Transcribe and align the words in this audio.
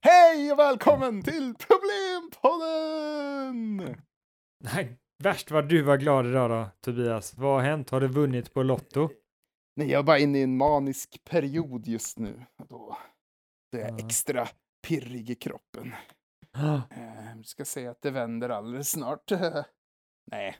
Hej 0.00 0.52
och 0.52 0.58
välkommen 0.58 1.22
till 1.22 1.54
Problempodden! 1.54 3.96
Nej, 4.64 4.98
värst 5.22 5.50
vad 5.50 5.68
du 5.68 5.82
var 5.82 5.96
glad 5.96 6.26
idag 6.26 6.50
då, 6.50 6.68
Tobias. 6.80 7.34
Vad 7.36 7.54
har 7.54 7.60
hänt? 7.62 7.90
Har 7.90 8.00
du 8.00 8.08
vunnit 8.08 8.54
på 8.54 8.62
Lotto? 8.62 9.10
Nej, 9.76 9.90
jag 9.90 9.98
är 9.98 10.02
bara 10.02 10.18
inne 10.18 10.38
i 10.38 10.42
en 10.42 10.56
manisk 10.56 11.24
period 11.24 11.86
just 11.86 12.18
nu. 12.18 12.44
Då 12.68 12.96
det 13.72 13.80
är 13.82 13.88
Ja. 13.88 13.98
extra 14.06 14.48
pirrig 14.88 15.30
i 15.30 15.34
kroppen. 15.34 15.92
Ah, 16.52 16.80
Eh, 16.90 17.40
ska 17.44 17.64
se 17.64 17.86
att 17.86 18.02
det 18.02 18.10
vänder 18.10 18.48
alldeles 18.48 18.90
snart. 18.90 19.30
Nej, 20.30 20.56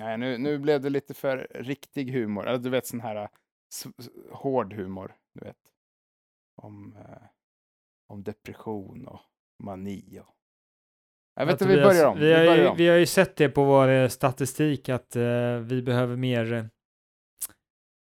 Nej 0.00 0.18
nu, 0.18 0.38
nu 0.38 0.58
blev 0.58 0.80
det 0.80 0.90
lite 0.90 1.14
för 1.14 1.48
riktig 1.54 2.12
humor. 2.12 2.58
Du 2.58 2.70
vet 2.70 2.86
sån 2.86 3.00
här 3.00 3.16
eh, 3.16 3.28
hård 4.32 4.72
humor. 4.72 5.14
Du 5.34 5.44
vet. 5.44 5.56
Om, 6.62 6.96
eh, 6.96 7.22
om 8.10 8.22
depression 8.22 9.06
och 9.06 9.20
mani. 9.62 10.18
Och... 10.20 10.34
Jag 11.34 11.46
vet 11.46 11.52
inte, 11.52 11.66
vi 11.66 11.74
Tobias, 11.74 11.88
börjar 11.88 12.06
om. 12.10 12.18
Vi 12.18 12.24
Vi 12.26 12.32
har, 12.34 12.44
börjar 12.46 12.56
ju, 12.62 12.68
om. 12.68 12.76
vi 12.76 12.88
har 12.88 12.96
ju 12.96 13.06
sett 13.06 13.36
det 13.36 13.48
på 13.48 13.64
vår 13.64 13.88
eh, 13.88 14.08
statistik 14.08 14.88
att 14.88 15.16
eh, 15.16 15.56
vi 15.58 15.82
behöver 15.82 16.16
mer 16.16 16.52
eh, 16.52 16.64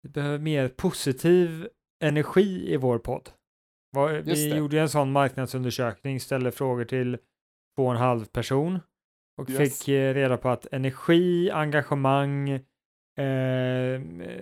vi 0.03 0.09
behöver 0.09 0.39
mer 0.39 0.69
positiv 0.69 1.69
energi 2.05 2.73
i 2.73 2.77
vår 2.77 2.99
podd. 2.99 3.31
Just 4.25 4.27
Vi 4.47 4.51
det. 4.51 4.57
gjorde 4.57 4.81
en 4.81 4.89
sån 4.89 5.13
marknadsundersökning, 5.13 6.21
ställde 6.21 6.53
frågor 6.53 6.85
till 6.85 7.19
två 7.77 7.85
och 7.85 7.91
en 7.91 7.97
halv 7.97 8.25
person 8.25 8.81
och 9.41 9.51
Yes. 9.51 9.59
fick 9.85 9.89
reda 9.89 10.37
på 10.37 10.49
att 10.49 10.67
energi, 10.73 11.51
engagemang, 11.51 12.61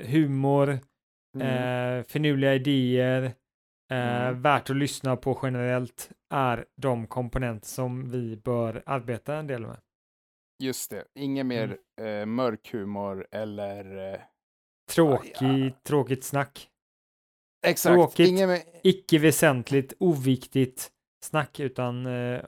humor, 0.04 0.78
Mm. 1.36 2.04
finurliga 2.04 2.54
idéer, 2.54 3.32
eh, 3.90 4.26
Mm. 4.26 4.42
värt 4.42 4.70
att 4.70 4.76
lyssna 4.76 5.16
på 5.16 5.38
generellt 5.42 6.10
är 6.34 6.64
de 6.76 7.06
komponenter 7.06 7.66
som 7.68 8.10
vi 8.10 8.36
bör 8.36 8.82
arbeta 8.86 9.36
en 9.36 9.46
del 9.46 9.66
med. 9.66 9.80
Just 10.62 10.90
det, 10.90 11.04
inget 11.14 11.46
mer 11.46 11.76
eh, 12.00 12.26
mörk 12.26 12.72
humor 12.72 13.26
eller... 13.30 14.12
Eh, 14.14 14.20
Tråkig, 14.90 15.36
ja. 15.40 15.70
tråkigt 15.82 16.24
snack. 16.24 16.68
exakt, 17.66 17.94
Tråkigt. 17.94 18.28
inget 18.28 18.48
mer... 18.48 18.62
Icke 18.82 19.18
väsentligt, 19.18 19.92
oviktigt 19.98 20.90
snack, 21.24 21.60
utan 21.60 22.06
eh, 22.06 22.40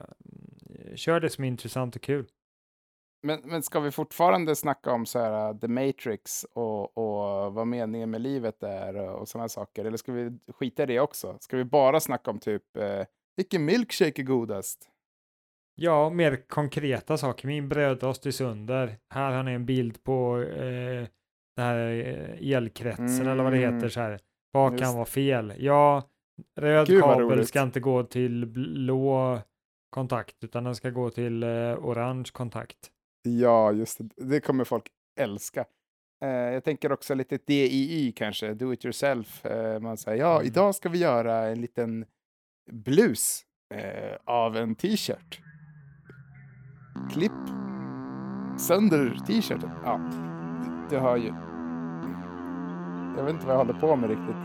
kör 0.95 1.19
det 1.19 1.29
som 1.29 1.43
är 1.43 1.47
intressant 1.47 1.95
och 1.95 2.01
kul. 2.01 2.25
Men, 3.23 3.39
men 3.43 3.63
ska 3.63 3.79
vi 3.79 3.91
fortfarande 3.91 4.55
snacka 4.55 4.91
om 4.91 5.05
så 5.05 5.19
här, 5.19 5.49
uh, 5.53 5.59
The 5.59 5.67
Matrix 5.67 6.43
och, 6.53 6.97
och 6.97 7.53
vad 7.53 7.67
meningen 7.67 8.11
med 8.11 8.21
livet 8.21 8.63
är 8.63 8.95
och, 8.95 9.27
sådana 9.27 9.49
saker? 9.49 9.85
Eller 9.85 9.97
ska 9.97 10.11
vi 10.11 10.39
skita 10.53 10.83
i 10.83 10.85
det 10.85 10.99
också? 10.99 11.37
Ska 11.39 11.57
vi 11.57 11.63
bara 11.65 11.99
snacka 11.99 12.31
om 12.31 12.39
typ 12.39 12.77
eh, 12.77 13.03
vilken 13.35 13.65
milkshake 13.65 14.21
är 14.21 14.23
godast? 14.23 14.89
Ja, 15.75 16.09
mer 16.09 16.47
konkreta 16.49 17.17
saker. 17.17 17.47
Min 17.47 17.69
brödost 17.69 18.25
är 18.25 18.31
sönder. 18.31 18.97
Här 19.13 19.31
har 19.31 19.43
ni 19.43 19.51
en 19.51 19.65
bild 19.65 20.03
på 20.03 20.41
eh, 20.41 21.07
det 21.55 21.61
här 21.61 21.77
eh, 21.89 22.51
elkretsen 22.53 23.27
eller 23.27 23.43
vad 23.43 23.53
det 23.53 23.57
Mm. 23.63 23.75
heter. 23.75 23.89
Så 23.89 23.99
här. 23.99 24.19
Vad 24.51 24.71
Just 24.71 24.83
kan 24.83 24.95
vara 24.95 25.05
fel? 25.05 25.53
Ja, 25.57 26.03
röd 26.55 26.87
Gud, 26.87 27.01
kabel 27.03 27.45
ska 27.47 27.61
inte 27.61 27.79
gå 27.79 28.03
till 28.03 28.45
blå 28.45 29.39
kontakt, 29.89 30.43
utan 30.43 30.63
den 30.63 30.75
ska 30.75 30.89
gå 30.89 31.09
till 31.09 31.43
eh, 31.43 31.49
orange 31.79 32.29
kontakt. 32.33 32.77
Ja, 33.27 33.71
just 33.71 33.97
det. 33.97 34.09
Det 34.25 34.39
kommer 34.39 34.63
folk 34.63 34.83
älska. 35.19 35.65
Eh, 36.23 36.29
jag 36.29 36.63
tänker 36.63 36.91
också 36.91 37.13
lite 37.15 37.37
DIY 37.47 38.11
kanske, 38.11 38.53
do 38.53 38.73
it 38.73 38.85
yourself. 38.85 39.45
Eh, 39.45 39.79
man 39.79 39.97
säger 39.97 40.23
ja, 40.23 40.35
Mm. 40.35 40.47
idag 40.47 40.75
ska 40.75 40.89
vi 40.89 40.97
göra 40.97 41.47
en 41.47 41.61
liten 41.61 42.05
blus 42.71 43.41
eh, 43.75 44.15
av 44.25 44.57
en 44.57 44.75
t-shirt. 44.75 45.39
Klipp 47.13 47.31
sönder 48.59 49.17
t-shirten. 49.27 49.69
Ja, 49.83 49.99
du, 50.89 50.95
du 50.95 51.01
hör 51.01 51.17
ju. 51.17 51.33
Jag 53.17 53.23
vet 53.23 53.33
inte 53.33 53.45
vad 53.45 53.55
jag 53.55 53.59
håller 53.65 53.79
på 53.79 53.95
med 53.95 54.09
riktigt. 54.09 54.35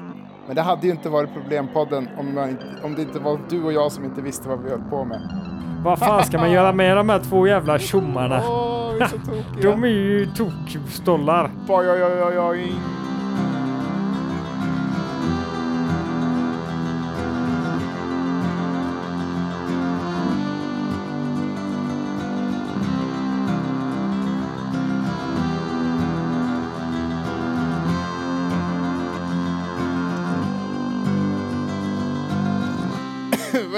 Men 0.46 0.56
det 0.56 0.62
hade 0.62 0.86
ju 0.86 0.92
inte 0.92 1.08
varit 1.08 1.32
Problempodden 1.34 2.08
om, 2.18 2.34
man 2.34 2.48
inte, 2.50 2.64
om 2.82 2.94
det 2.94 3.02
inte 3.02 3.18
var 3.18 3.38
du 3.50 3.62
och 3.64 3.72
jag 3.72 3.92
som 3.92 4.04
inte 4.04 4.20
visste 4.22 4.48
vad 4.48 4.62
vi 4.62 4.70
höll 4.70 4.82
på 4.90 5.04
med. 5.04 5.20
Vad 5.84 5.98
fan 5.98 6.24
ska 6.24 6.38
man 6.38 6.52
göra 6.52 6.72
med 6.72 6.96
de 6.96 7.08
här 7.08 7.18
två 7.20 7.46
jävla 7.46 7.78
tjommarna? 7.78 8.42
Är 9.02 9.08
så 9.08 9.16
tokiga. 9.18 9.70
De 9.70 9.84
är 9.84 9.88
ju 9.88 10.26
tokstollar. 10.26 11.50
Oj, 11.68 11.90
oj, 11.90 12.04
oj, 12.04 12.22
oj, 12.22 12.38
oj. 12.38 12.72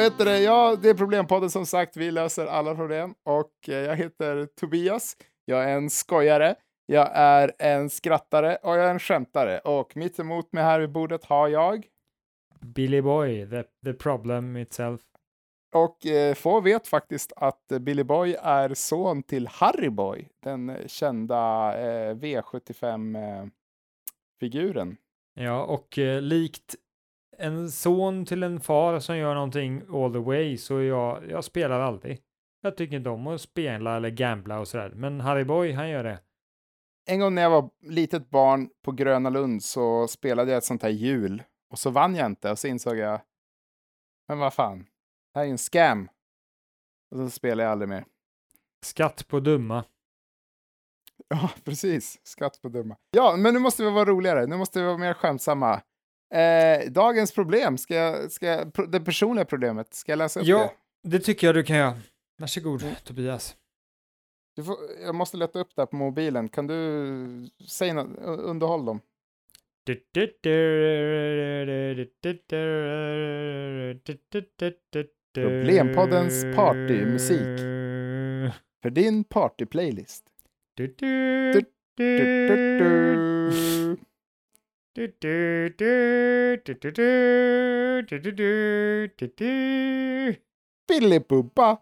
Heter 0.02 0.24
det? 0.24 0.40
Ja, 0.40 0.76
det 0.82 0.88
är 0.88 0.94
Problempodden 0.94 1.50
som 1.50 1.66
sagt. 1.66 1.96
Vi 1.96 2.10
löser 2.10 2.46
alla 2.46 2.74
problem. 2.74 3.14
Och 3.24 3.68
eh, 3.68 3.74
jag 3.74 3.96
heter 3.96 4.46
Tobias. 4.60 5.16
Jag 5.44 5.64
är 5.64 5.76
en 5.76 5.90
skojare. 5.90 6.54
Jag 6.86 7.10
är 7.14 7.52
en 7.58 7.90
skrattare 7.90 8.56
och 8.56 8.76
jag 8.76 8.84
är 8.84 8.90
en 8.90 8.98
skämtare. 8.98 9.58
Och 9.58 9.96
mitt 9.96 10.18
emot 10.18 10.52
mig 10.52 10.64
här 10.64 10.80
vid 10.80 10.92
bordet 10.92 11.24
har 11.24 11.48
jag. 11.48 11.86
Billy 12.60 13.02
Boy, 13.02 13.50
the, 13.50 13.62
the 13.84 13.92
problem 13.92 14.56
itself. 14.56 15.00
Och 15.74 16.06
eh, 16.06 16.34
få 16.34 16.60
vet 16.60 16.88
faktiskt 16.88 17.32
att 17.36 17.72
eh, 17.72 17.78
Billy 17.78 18.04
Boy 18.04 18.36
är 18.42 18.74
son 18.74 19.22
till 19.22 19.48
Harry 19.48 19.90
Boy, 19.90 20.28
den 20.42 20.70
eh, 20.70 20.86
kända 20.86 21.74
eh, 21.78 22.14
V75-figuren. 22.14 24.96
Ja, 25.34 25.64
och 25.64 25.98
eh, 25.98 26.22
likt 26.22 26.74
en 27.38 27.70
son 27.70 28.26
till 28.26 28.42
en 28.42 28.60
far 28.60 28.98
som 29.00 29.16
gör 29.16 29.34
någonting 29.34 29.82
all 29.92 30.12
the 30.12 30.18
way 30.18 30.56
så 30.56 30.82
jag, 30.82 31.30
jag 31.30 31.44
spelar 31.44 31.80
aldrig. 31.80 32.20
Jag 32.60 32.76
tycker 32.76 32.96
inte 32.96 33.10
om 33.10 33.26
att 33.26 33.40
spela 33.40 33.96
eller 33.96 34.10
gambla 34.10 34.60
och 34.60 34.68
sådär, 34.68 34.92
men 34.94 35.20
Harry 35.20 35.44
Boy, 35.44 35.72
han 35.72 35.88
gör 35.88 36.04
det. 36.04 36.20
En 37.06 37.20
gång 37.20 37.34
när 37.34 37.42
jag 37.42 37.50
var 37.50 37.70
litet 37.82 38.30
barn 38.30 38.70
på 38.82 38.92
Gröna 38.92 39.30
Lund 39.30 39.62
så 39.62 40.08
spelade 40.08 40.50
jag 40.50 40.58
ett 40.58 40.64
sånt 40.64 40.82
här 40.82 40.90
hjul 40.90 41.42
och 41.70 41.78
så 41.78 41.90
vann 41.90 42.16
jag 42.16 42.26
inte 42.26 42.50
och 42.50 42.58
så 42.58 42.66
insåg 42.66 42.96
jag, 42.96 43.20
men 44.28 44.38
vad 44.38 44.54
fan, 44.54 44.78
det 44.78 45.38
här 45.38 45.40
är 45.40 45.46
ju 45.46 45.52
en 45.52 45.58
scam. 45.58 46.08
Och 47.10 47.16
så 47.16 47.30
spelade 47.30 47.62
jag 47.62 47.72
aldrig 47.72 47.88
mer. 47.88 48.04
Skatt 48.84 49.28
på 49.28 49.40
dumma. 49.40 49.84
Ja, 51.28 51.50
precis. 51.64 52.20
Skatt 52.22 52.62
på 52.62 52.68
dumma. 52.68 52.96
Ja, 53.10 53.36
men 53.36 53.54
nu 53.54 53.60
måste 53.60 53.82
vi 53.82 53.90
vara 53.90 54.04
roligare. 54.04 54.46
Nu 54.46 54.56
måste 54.56 54.80
vi 54.80 54.86
vara 54.86 54.98
mer 54.98 55.14
skämtsamma. 55.14 55.82
Eh, 56.34 56.90
dagens 56.90 57.32
problem, 57.32 57.78
ska 57.78 57.94
jag, 57.94 58.32
ska 58.32 58.46
jag, 58.46 58.72
det 58.88 59.00
personliga 59.00 59.44
problemet, 59.44 59.94
ska 59.94 60.12
jag 60.12 60.16
läsa 60.18 60.40
upp 60.40 60.46
Ja, 60.46 60.72
det? 61.02 61.08
det 61.08 61.18
tycker 61.24 61.46
jag 61.46 61.54
du 61.54 61.62
kan 61.62 61.76
göra. 61.76 61.94
Varsågod, 62.38 62.82
Mm. 62.82 62.94
Tobias. 63.04 63.56
Får, 64.66 64.76
jag 65.04 65.14
måste 65.14 65.36
leta 65.36 65.58
upp 65.58 65.68
det 65.76 65.82
här 65.82 65.86
på 65.86 65.96
mobilen. 65.96 66.48
Kan 66.48 66.66
du 66.66 67.48
säga 67.68 67.94
något? 67.94 68.18
Underhåll 68.24 68.84
dem. 68.84 69.00
Problempoddens 75.34 76.44
partymusik. 76.56 77.58
För 78.82 78.90
din 78.90 79.24
partyplaylist. 79.24 80.24
Bubba. 91.28 91.78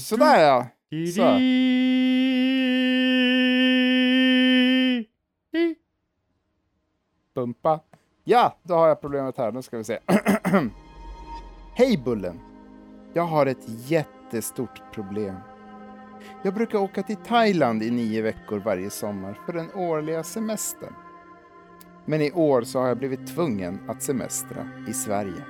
Sådär 0.00 0.42
ja. 0.42 0.68
Så. 1.14 1.22
Bumpa. 7.34 7.80
Ja, 8.24 8.56
då 8.62 8.74
har 8.74 8.88
jag 8.88 9.00
problemet 9.00 9.36
här. 9.36 9.52
Nu 9.52 9.62
ska 9.62 9.78
vi 9.78 9.84
se. 9.84 9.98
Hej 11.74 12.02
Bullen! 12.04 12.40
Jag 13.12 13.22
har 13.22 13.46
ett 13.46 13.90
jättestort 13.90 14.82
problem. 14.92 15.34
Jag 16.42 16.54
brukar 16.54 16.78
åka 16.78 17.02
till 17.02 17.16
Thailand 17.16 17.82
i 17.82 17.90
nio 17.90 18.22
veckor 18.22 18.58
varje 18.58 18.90
sommar 18.90 19.40
för 19.46 19.52
den 19.52 19.72
årliga 19.74 20.22
semestern. 20.22 20.94
Men 22.04 22.22
i 22.22 22.32
år 22.32 22.62
så 22.62 22.80
har 22.80 22.88
jag 22.88 22.98
blivit 22.98 23.34
tvungen 23.34 23.80
att 23.88 24.02
semestra 24.02 24.68
i 24.88 24.92
Sverige. 24.92 25.44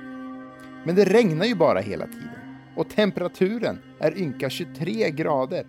Men 0.85 0.95
det 0.95 1.05
regnar 1.05 1.45
ju 1.45 1.55
bara 1.55 1.79
hela 1.79 2.05
tiden 2.05 2.39
och 2.75 2.89
temperaturen 2.89 3.79
är 3.99 4.17
ynka 4.17 4.49
23 4.49 5.11
grader. 5.11 5.67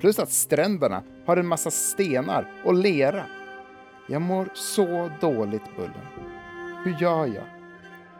Plus 0.00 0.18
att 0.18 0.30
stränderna 0.30 1.02
har 1.26 1.36
en 1.36 1.46
massa 1.46 1.70
stenar 1.70 2.52
och 2.64 2.74
lera. 2.74 3.24
Jag 4.08 4.22
mår 4.22 4.48
så 4.54 5.10
dåligt, 5.20 5.76
Bullen. 5.76 6.06
Hur 6.84 6.96
gör 7.00 7.26
jag? 7.26 7.44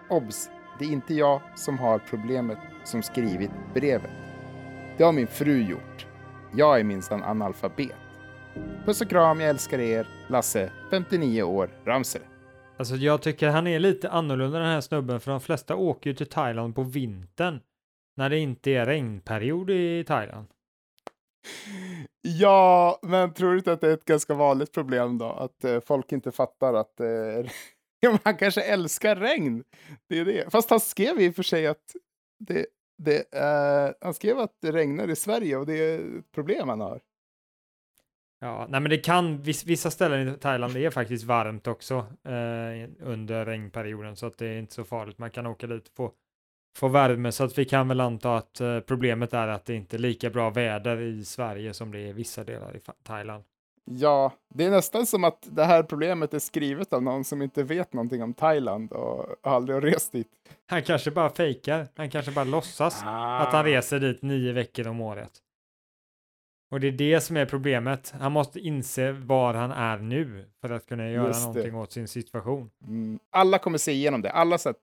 Obs! 0.09 0.51
Det 0.79 0.85
är 0.85 0.93
inte 0.93 1.15
jag 1.15 1.41
som 1.55 1.79
har 1.79 1.99
problemet 1.99 2.59
som 2.85 3.03
skrivit 3.03 3.51
brevet. 3.75 4.11
Det 4.97 5.05
har 5.05 5.13
min 5.13 5.27
fru 5.27 5.63
gjort. 5.63 6.07
Jag 6.57 6.81
är 6.81 6.85
minsann 6.85 7.23
analfabet. 7.23 7.97
Puss 8.85 9.01
och 9.01 9.09
kram, 9.09 9.41
jag 9.41 9.51
älskar 9.51 9.79
er. 9.79 10.09
Lasse, 10.29 10.73
59 10.91 11.43
år, 11.43 11.71
Ramsele. 11.85 12.25
Alltså 12.77 12.95
jag 12.95 13.23
tycker 13.23 13.49
han 13.49 13.67
är 13.67 13.79
lite 13.79 14.11
annorlunda 14.11 14.59
den 14.59 14.69
här 14.69 14.81
snubben 14.81 15.21
för 15.21 15.31
de 15.31 15.41
flesta 15.41 15.77
åker 15.77 16.11
ju 16.11 16.17
till 16.17 16.27
Thailand 16.27 16.75
på 16.75 16.83
vintern. 16.83 17.61
När 18.17 18.31
det 18.31 18.39
inte 18.39 18.71
är 18.71 18.87
regnperiod 18.87 19.71
i 19.71 20.05
Thailand. 20.05 20.47
Ja, 22.23 22.99
men 23.03 23.35
tror 23.35 23.53
du 23.53 23.59
inte 23.59 23.73
att 23.73 23.81
det 23.81 23.89
är 23.89 23.95
ett 23.95 24.05
ganska 24.05 24.35
vanligt 24.35 24.73
problem 24.73 25.19
då? 25.19 25.27
Att 25.27 25.65
eh, 25.65 25.81
folk 25.81 26.13
inte 26.13 26.33
fattar 26.33 26.75
att 26.75 27.01
eh, 27.01 28.19
man 28.25 28.37
kanske 28.37 28.63
älskar 28.63 29.17
regn. 29.17 29.65
Det 30.09 30.19
är 30.19 30.25
det. 30.25 30.53
Fast 30.53 30.71
han 30.71 30.81
skrev 30.81 31.21
i 31.21 31.31
och 31.31 31.35
för 31.35 31.43
sig 31.43 31.67
att 31.67 31.97
det, 32.39 32.67
det, 33.05 33.35
eh, 33.35 33.95
han 34.01 34.15
skrev 34.15 34.39
att 34.39 34.57
det 34.61 34.73
regnar 34.73 35.11
i 35.11 35.17
Sverige 35.17 35.57
och 35.57 35.67
det 35.67 35.75
är 35.75 36.19
ett 36.19 36.33
problem 36.33 36.69
han 36.69 36.81
har. 36.81 37.01
Ja, 38.41 38.67
nej 38.71 38.81
men 38.81 38.91
det 38.91 38.99
kan, 38.99 39.43
vissa 39.43 39.91
ställen 39.91 40.29
i 40.29 40.39
Thailand 40.39 40.77
är 40.77 40.91
faktiskt 40.91 41.25
varmt 41.25 41.67
också 41.67 41.95
eh, 42.25 42.91
under 43.01 43.45
regnperioden 43.45 44.17
så 44.17 44.27
att 44.27 44.39
det 44.39 44.47
är 44.47 44.59
inte 44.59 44.75
så 44.75 44.85
farligt. 44.85 45.19
Man 45.19 45.31
kan 45.31 45.47
åka 45.47 45.67
dit 45.67 45.89
och 45.89 45.95
få, 45.95 46.13
få 46.77 46.89
värme 46.89 47.33
så 47.33 47.45
att 47.45 47.59
vi 47.59 47.65
kan 47.65 47.89
väl 47.89 48.01
anta 48.01 48.37
att 48.37 48.61
eh, 48.61 48.81
problemet 48.81 49.35
är 49.35 49.49
att 49.49 49.65
det 49.65 49.75
inte 49.75 49.97
är 49.97 49.99
lika 49.99 50.31
bra 50.31 50.51
väder 50.51 51.01
i 51.01 51.25
Sverige 51.25 51.75
som 51.75 51.93
det 51.93 51.99
är 51.99 52.07
i 52.07 52.13
vissa 52.13 52.45
delar 52.45 52.77
i 52.77 52.81
Thailand. 53.03 53.45
Ja, 53.85 54.33
det 54.55 54.65
är 54.65 54.71
nästan 54.71 55.07
som 55.07 55.25
att 55.25 55.49
det 55.51 55.65
här 55.65 55.83
problemet 55.83 56.35
är 56.35 56.39
skrivet 56.39 56.93
av 56.93 57.03
någon 57.03 57.25
som 57.25 57.43
inte 57.43 57.63
vet 57.63 57.93
någonting 57.93 58.23
om 58.23 58.35
Thailand 58.35 58.93
och 58.93 59.27
aldrig 59.43 59.77
har 59.77 59.81
rest 59.81 60.13
dit. 60.13 60.29
Han 60.67 60.83
kanske 60.83 61.11
bara 61.11 61.31
fejkar, 61.31 61.89
han 61.97 62.11
kanske 62.11 62.33
bara 62.33 62.45
låtsas 62.45 63.03
ah. 63.05 63.39
att 63.39 63.53
han 63.53 63.65
reser 63.65 64.01
dit 64.01 64.23
nio 64.23 64.53
veckor 64.53 64.89
om 64.89 65.01
året. 65.01 65.33
Och 66.71 66.81
det 66.81 66.89
är 66.89 66.93
det 66.93 67.21
som 67.21 67.37
är 67.37 67.47
problemet. 67.47 68.15
Han 68.21 68.33
måste 68.33 68.61
inse 68.61 69.13
var 69.13 69.55
han 69.55 69.71
är 69.71 69.99
nu 69.99 70.45
för 70.61 70.71
att 70.71 70.87
kunna 70.87 71.11
göra 71.11 71.39
någonting 71.39 71.75
åt 71.75 71.93
sin 71.93 72.09
situation. 72.09 72.71
Mm. 72.87 73.19
Alla 73.31 73.59
kommer 73.59 73.79
se 73.79 73.93
igenom 73.93 74.23
det. 74.23 74.31
Alla 74.31 74.59
så 74.59 74.75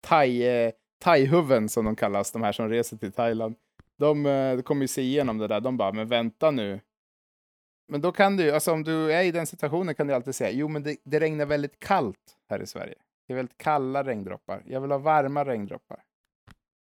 thai, 0.00 0.46
eh, 0.46 0.72
thai-huvuden 1.04 1.68
som 1.68 1.84
de 1.84 1.96
kallas, 1.96 2.32
de 2.32 2.42
här 2.42 2.52
som 2.52 2.68
reser 2.68 2.96
till 2.96 3.12
Thailand. 3.12 3.54
De, 3.98 4.26
eh, 4.26 4.56
de 4.56 4.62
kommer 4.62 4.82
ju 4.82 4.88
se 4.88 5.02
igenom 5.02 5.38
det 5.38 5.46
där. 5.46 5.60
De 5.60 5.76
bara, 5.76 5.92
men 5.92 6.08
vänta 6.08 6.50
nu. 6.50 6.80
Men 7.88 8.00
då 8.00 8.12
kan 8.12 8.36
du, 8.36 8.50
alltså 8.50 8.72
om 8.72 8.84
du 8.84 9.12
är 9.12 9.22
i 9.22 9.30
den 9.30 9.46
situationen 9.46 9.94
kan 9.94 10.06
du 10.06 10.14
alltid 10.14 10.34
säga, 10.34 10.50
jo 10.50 10.68
men 10.68 10.82
det, 10.82 10.96
det 11.04 11.20
regnar 11.20 11.46
väldigt 11.46 11.78
kallt 11.78 12.36
här 12.50 12.62
i 12.62 12.66
Sverige. 12.66 12.94
Det 13.26 13.32
är 13.32 13.36
väldigt 13.36 13.58
kalla 13.58 14.04
regndroppar. 14.04 14.62
Jag 14.66 14.80
vill 14.80 14.90
ha 14.90 14.98
varma 14.98 15.44
regndroppar. 15.44 16.02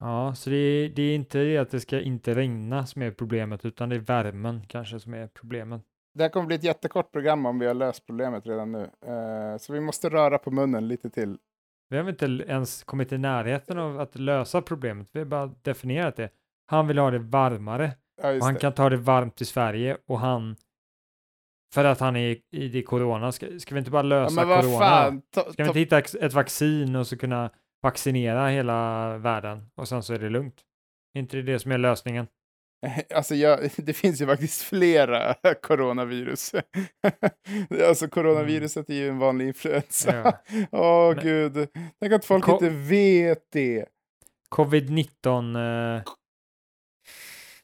Ja, 0.01 0.35
så 0.35 0.51
det 0.51 0.57
är, 0.57 0.89
det 0.89 1.03
är 1.03 1.15
inte 1.15 1.39
det 1.39 1.59
att 1.59 1.71
det 1.71 1.81
ska 1.81 2.01
inte 2.01 2.35
regna 2.35 2.87
som 2.87 3.03
är 3.03 3.11
problemet, 3.11 3.65
utan 3.65 3.89
det 3.89 3.97
är 3.97 4.01
värmen 4.01 4.63
kanske 4.67 5.01
som 5.01 5.15
är 5.15 5.27
problemet. 5.27 5.83
Det 6.15 6.23
här 6.23 6.31
kommer 6.31 6.47
bli 6.47 6.57
ett 6.57 6.65
jättekort 6.65 7.13
program 7.13 7.47
om 7.47 7.59
vi 7.59 7.67
har 7.67 7.75
löst 7.75 8.07
problemet 8.07 8.47
redan 8.47 8.73
nu. 8.73 8.91
Uh, 9.09 9.59
så 9.59 9.73
vi 9.73 9.81
måste 9.81 10.09
röra 10.09 10.39
på 10.39 10.51
munnen 10.51 10.89
lite 10.89 11.11
till. 11.11 11.39
Vi 11.89 11.99
har 11.99 12.09
inte 12.09 12.25
ens 12.25 12.85
kommit 12.85 13.13
i 13.13 13.19
närheten 13.19 13.79
av 13.79 14.01
att 14.01 14.19
lösa 14.19 14.63
problemet. 14.63 15.09
Vi 15.13 15.19
har 15.19 15.27
bara 15.27 15.55
definierat 15.63 16.17
det. 16.17 16.31
Han 16.67 16.87
vill 16.87 16.99
ha 16.99 17.11
det 17.11 17.19
varmare. 17.19 17.93
Ja, 18.23 18.39
han 18.41 18.55
det. 18.55 18.61
kan 18.61 18.73
ta 18.73 18.91
det 18.91 18.97
varmt 18.97 19.41
i 19.41 19.45
Sverige 19.45 19.97
och 20.07 20.19
han 20.19 20.57
för 21.75 21.85
att 21.85 22.01
han 22.01 22.17
är 22.17 22.37
i 22.51 22.69
det 22.69 22.83
corona. 22.83 23.33
Ska, 23.33 23.59
ska 23.59 23.75
vi 23.75 23.79
inte 23.79 23.91
bara 23.91 24.03
lösa 24.03 24.41
ja, 24.41 24.61
corona? 24.61 24.79
Fan, 24.79 25.23
ska 25.33 25.63
vi 25.63 25.69
inte 25.69 25.79
hitta 25.79 25.99
ett 25.99 26.33
vaccin 26.33 26.97
och 26.97 27.07
så 27.07 27.17
kunna 27.17 27.51
vaccinera 27.83 28.49
hela 28.49 29.09
världen 29.19 29.71
och 29.75 29.89
sen 29.89 30.03
så 30.03 30.15
är 30.15 30.19
det 30.19 30.29
lugnt. 30.29 30.61
Är 31.15 31.21
inte 31.21 31.37
det 31.37 31.43
det 31.43 31.59
som 31.59 31.73
är 31.73 31.79
lösningen? 31.79 32.27
Alltså, 33.15 33.35
jag, 33.35 33.71
det 33.77 33.93
finns 33.93 34.21
ju 34.21 34.27
faktiskt 34.27 34.63
flera 34.63 35.35
coronavirus. 35.63 36.55
alltså, 37.89 38.09
coronaviruset 38.09 38.91
är 38.91 38.95
ju 38.95 39.09
en 39.09 39.19
vanlig 39.19 39.49
influensa. 39.49 40.23
Åh, 40.25 40.33
ja. 40.71 41.09
oh, 41.09 41.23
gud. 41.23 41.69
Tänk 42.01 42.13
att 42.13 42.25
folk 42.25 42.49
inte 42.49 42.69
vet 42.69 43.53
det. 43.53 43.87
Covid-19, 44.51 45.97
eh, 45.97 46.03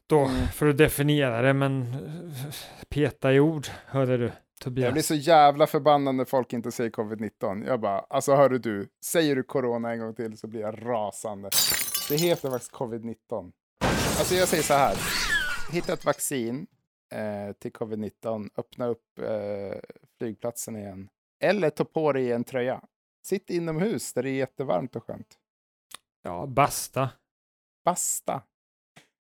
då, 0.08 0.24
mm. 0.24 0.48
för 0.48 0.66
att 0.66 0.78
definiera 0.78 1.42
det, 1.42 1.52
men 1.52 1.96
peta 2.88 3.32
i 3.32 3.40
ord, 3.40 3.66
hörde 3.86 4.16
du. 4.16 4.32
Tobias. 4.60 4.84
Jag 4.84 4.92
blir 4.92 5.02
så 5.02 5.14
jävla 5.14 5.66
förbannad 5.66 6.14
när 6.14 6.24
folk 6.24 6.52
inte 6.52 6.72
säger 6.72 6.90
covid-19. 6.90 7.66
Jag 7.66 7.80
bara, 7.80 7.98
alltså 7.98 8.34
hörru 8.34 8.58
du, 8.58 8.88
säger 9.04 9.36
du 9.36 9.42
corona 9.42 9.92
en 9.92 10.00
gång 10.00 10.14
till 10.14 10.38
så 10.38 10.46
blir 10.46 10.60
jag 10.60 10.86
rasande. 10.86 11.50
Det 12.08 12.16
heter 12.16 12.50
faktiskt 12.50 12.72
covid-19. 12.72 13.52
Alltså 14.18 14.34
jag 14.34 14.48
säger 14.48 14.62
så 14.62 14.74
här, 14.74 14.96
hitta 15.72 15.92
ett 15.92 16.04
vaccin 16.04 16.66
eh, 17.12 17.52
till 17.52 17.72
covid-19, 17.72 18.50
öppna 18.56 18.86
upp 18.86 19.18
eh, 19.18 19.78
flygplatsen 20.18 20.76
igen. 20.76 21.08
Eller 21.40 21.70
ta 21.70 21.84
på 21.84 22.12
dig 22.12 22.32
en 22.32 22.44
tröja. 22.44 22.80
Sitt 23.22 23.50
inomhus 23.50 24.12
där 24.12 24.22
det 24.22 24.30
är 24.30 24.34
jättevarmt 24.34 24.96
och 24.96 25.04
skönt. 25.04 25.38
Ja, 26.22 26.46
basta. 26.46 27.10
Basta. 27.84 28.42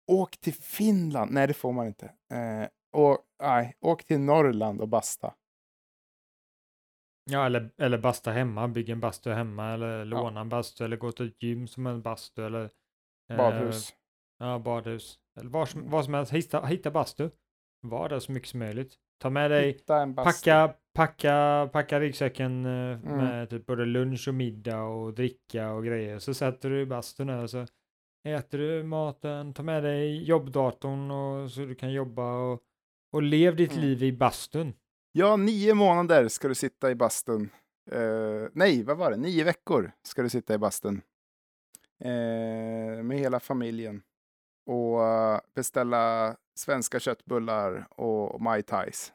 Åk 0.07 0.37
till 0.37 0.53
Finland. 0.53 1.31
Nej, 1.31 1.47
det 1.47 1.53
får 1.53 1.71
man 1.71 1.87
inte. 1.87 2.05
Eh, 2.05 2.67
och, 2.93 3.17
nej, 3.43 3.77
åk 3.81 4.05
till 4.05 4.19
Norrland 4.19 4.81
och 4.81 4.87
basta. 4.87 5.33
Ja, 7.31 7.45
eller, 7.45 7.69
eller 7.77 7.97
basta 7.97 8.31
hemma, 8.31 8.67
bygga 8.67 8.93
en 8.93 8.99
bastu 8.99 9.31
hemma 9.31 9.73
eller 9.73 10.05
låna 10.05 10.35
ja. 10.35 10.41
en 10.41 10.49
bastu 10.49 10.85
eller 10.85 10.97
gå 10.97 11.11
till 11.11 11.27
ett 11.27 11.43
gym 11.43 11.67
som 11.67 11.87
en 11.87 12.01
bastu 12.01 12.45
eller 12.45 12.69
eh, 13.29 13.37
badhus. 13.37 13.93
Ja, 14.39 14.59
badhus. 14.59 15.19
Eller 15.39 15.49
var 15.49 15.65
som, 15.65 15.89
vad 15.89 16.05
som 16.05 16.13
helst, 16.13 16.31
hitta, 16.31 16.65
hitta 16.65 16.91
bastu. 16.91 17.29
Var 17.81 18.09
där 18.09 18.19
så 18.19 18.31
mycket 18.31 18.49
som 18.49 18.59
möjligt. 18.59 18.95
Ta 19.21 19.29
med 19.29 19.51
dig, 19.51 19.79
packa, 20.15 20.73
packa, 20.93 21.69
packa 21.73 21.99
ryggsäcken 21.99 22.65
eh, 22.65 22.71
mm. 22.71 23.17
med 23.17 23.49
typ 23.49 23.65
både 23.65 23.85
lunch 23.85 24.27
och 24.27 24.33
middag 24.33 24.83
och 24.83 25.13
dricka 25.13 25.71
och 25.71 25.85
grejer. 25.85 26.19
Så 26.19 26.33
sätter 26.33 26.69
du 26.69 26.81
i 26.81 26.85
bastun 26.85 27.27
där 27.27 27.47
så 27.47 27.65
äter 28.25 28.57
du 28.57 28.83
maten, 28.83 29.53
ta 29.53 29.63
med 29.63 29.83
dig 29.83 30.23
jobbdatorn 30.23 31.11
och 31.11 31.51
så 31.51 31.61
du 31.61 31.75
kan 31.75 31.93
jobba 31.93 32.33
och 32.33 32.63
och 33.15 33.23
lev 33.23 33.55
ditt 33.55 33.71
mm. 33.71 33.83
liv 33.83 34.03
i 34.03 34.11
bastun. 34.11 34.73
Ja, 35.11 35.35
nio 35.35 35.73
månader 35.73 36.27
ska 36.27 36.47
du 36.47 36.55
sitta 36.55 36.91
i 36.91 36.95
bastun. 36.95 37.49
Uh, 37.93 38.47
nej, 38.53 38.83
vad 38.83 38.97
var 38.97 39.11
det? 39.11 39.17
Nio 39.17 39.43
veckor 39.43 39.91
ska 40.03 40.21
du 40.21 40.29
sitta 40.29 40.53
i 40.53 40.57
bastun. 40.57 41.01
Uh, 42.05 43.03
med 43.03 43.17
hela 43.17 43.39
familjen. 43.39 44.01
Och 44.65 44.99
uh, 44.99 45.39
beställa 45.53 46.35
svenska 46.55 46.99
köttbullar 46.99 47.87
och 47.89 48.41
mai 48.41 48.63
tais. 48.63 49.13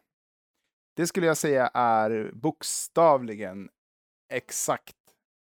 Det 0.97 1.07
skulle 1.07 1.27
jag 1.27 1.37
säga 1.37 1.67
är 1.75 2.31
bokstavligen 2.35 3.69
exakt 4.33 4.97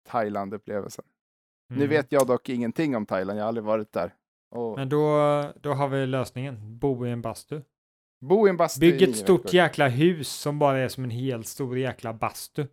Thailand-upplevelsen. 0.09 1.05
Mm. 1.71 1.81
Nu 1.81 1.87
vet 1.87 2.13
jag 2.13 2.27
dock 2.27 2.49
ingenting 2.49 2.97
om 2.97 3.07
Thailand, 3.07 3.39
jag 3.39 3.45
har 3.45 3.49
aldrig 3.49 3.65
varit 3.65 3.93
där. 3.93 4.15
Och... 4.51 4.79
Men 4.79 4.89
då, 4.89 5.43
då 5.61 5.73
har 5.73 5.89
vi 5.89 6.07
lösningen, 6.07 6.79
bo 6.79 7.07
i 7.07 7.11
en 7.11 7.23
bastu. 7.23 7.63
Bo 8.21 8.47
i 8.47 8.51
en 8.51 8.57
bastu 8.57 8.81
Bygg 8.81 9.03
ett 9.03 9.17
stort 9.17 9.45
veckor. 9.45 9.55
jäkla 9.55 9.89
hus 9.89 10.29
som 10.29 10.59
bara 10.59 10.79
är 10.79 10.89
som 10.89 11.05
en 11.05 11.11
helt 11.11 11.47
stor 11.47 11.79
jäkla 11.79 12.13
bastu. 12.13 12.67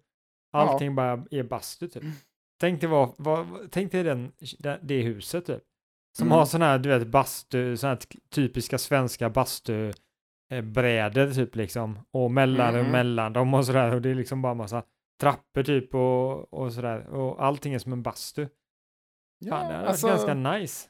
Allting 0.54 0.88
ja. 0.88 0.94
bara 0.94 1.26
är 1.32 1.44
bastu 1.44 1.88
typ. 1.88 2.04
Tänk 2.60 2.82
dig, 2.82 2.90
vad, 2.90 3.14
vad, 3.18 3.48
tänk 3.72 3.92
dig 3.92 4.04
den, 4.04 4.32
det 4.82 5.02
huset 5.02 5.46
typ. 5.46 5.64
Som 6.18 6.28
mm. 6.28 6.38
har 6.38 6.46
sådana 6.46 6.66
här, 6.66 6.80
du 6.80 6.90
vet, 6.90 7.08
bastu, 7.08 7.78
sådana 7.78 7.96
här 7.96 8.20
typiska 8.30 8.78
svenska 8.78 9.30
bastu 9.30 9.94
eh, 10.52 10.62
brädor 10.62 11.32
typ 11.32 11.56
liksom. 11.56 12.00
Och 12.12 12.32
mellan 12.32 12.70
mm. 12.70 12.86
och 12.86 12.92
mellan 12.92 13.34
dem 13.34 13.54
och 13.54 13.66
sådär. 13.66 13.96
Och 13.96 14.02
det 14.02 14.10
är 14.10 14.16
liksom 14.16 14.42
bara 14.42 14.54
massa 14.54 14.84
trappor 15.22 15.64
typ 15.64 15.96
och, 15.96 16.54
och 16.54 16.74
sådär. 16.74 17.08
Och 17.08 17.46
allting 17.46 17.74
är 17.74 17.80
som 17.80 17.94
en 17.94 18.04
bastu. 18.04 18.48
Ja, 19.40 19.50
Fan, 19.50 19.70
det 19.70 19.88
alltså... 19.88 20.08
ganska 20.08 20.34
nice. 20.34 20.90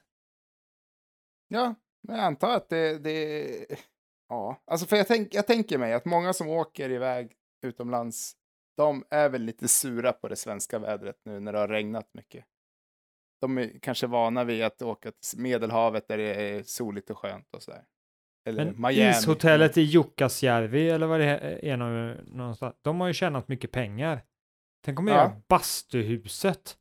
Ja, 1.48 1.76
jag 2.08 2.20
antar 2.20 2.56
att 2.56 2.70
det, 2.70 3.00
det 3.00 3.48
Ja, 4.30 4.62
alltså 4.66 4.88
för 4.88 4.96
jag, 4.96 5.08
tänk, 5.08 5.34
jag 5.34 5.48
tänker 5.48 5.78
mig 5.78 5.94
att 5.94 6.06
många 6.06 6.34
som 6.34 6.50
åker 6.50 6.90
iväg 6.90 7.32
utomlands, 7.66 8.36
de 8.78 9.04
är 9.10 9.30
väl 9.30 9.42
lite 9.42 9.68
sura 9.68 10.14
på 10.14 10.28
det 10.28 10.36
svenska 10.36 10.80
vädret 10.80 11.16
nu 11.26 11.40
när 11.40 11.54
det 11.54 11.60
har 11.60 11.68
regnat 11.68 12.10
mycket. 12.14 12.46
De 13.42 13.58
är 13.58 13.80
kanske 13.82 14.08
vana 14.08 14.44
vid 14.44 14.64
att 14.64 14.82
åka 14.82 15.12
till 15.12 15.40
Medelhavet 15.40 16.08
där 16.08 16.18
det 16.18 16.36
är 16.36 16.64
soligt 16.64 17.10
och 17.10 17.18
skönt 17.18 17.54
och 17.54 17.64
sådär. 17.64 17.84
Eller 18.48 18.66
Men 18.66 18.82
Miami. 18.82 19.10
ishotellet 19.10 19.78
i 19.78 19.82
Jukkasjärvi 19.82 20.90
eller 20.90 21.08
vad 21.08 21.20
det 21.20 21.60
är 21.70 21.78
någonstans, 21.78 22.76
de 22.82 23.00
har 23.02 23.08
ju 23.08 23.14
tjänat 23.14 23.48
mycket 23.48 23.72
pengar. 23.72 24.24
Tänk 24.86 25.00
om 25.00 25.08
jag 25.08 25.18
ja. 25.18 25.24
gör 25.24 25.42
bastuhuset. 25.48 26.78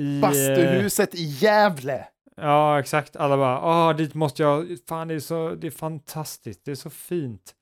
I, 0.00 0.20
Bastuhuset 0.20 1.14
i 1.14 1.22
Gävle! 1.24 2.06
Ja, 2.36 2.80
exakt. 2.80 3.16
Alla 3.16 3.36
bara, 3.36 3.60
ah, 3.60 3.92
dit 3.92 4.14
måste 4.14 4.42
jag, 4.42 4.78
fan 4.88 5.08
det 5.08 5.14
är 5.14 5.20
så, 5.20 5.54
det 5.54 5.66
är 5.66 5.70
fantastiskt, 5.70 6.64
det 6.64 6.70
är 6.70 6.74
så 6.74 6.90
fint. 6.90 7.54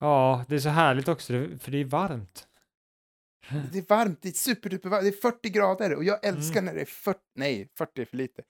Ja, 0.00 0.44
det 0.48 0.54
är 0.54 0.58
så 0.58 0.68
härligt 0.68 1.08
också, 1.08 1.32
för 1.60 1.70
det 1.70 1.78
är 1.80 1.84
varmt. 1.84 2.46
Det 3.72 3.78
är 3.78 3.84
varmt, 3.88 4.18
det 4.22 4.28
är 4.28 4.32
superduper 4.32 4.88
varmt, 4.88 5.02
det 5.02 5.08
är 5.08 5.30
40 5.32 5.48
grader 5.50 5.94
och 5.94 6.04
jag 6.04 6.24
älskar 6.24 6.60
Mm. 6.60 6.64
när 6.64 6.74
det 6.74 6.80
är 6.80 6.84
40, 6.86 7.18
nej 7.34 7.68
40 7.78 8.00
är 8.00 8.04
för 8.04 8.16
lite. 8.16 8.42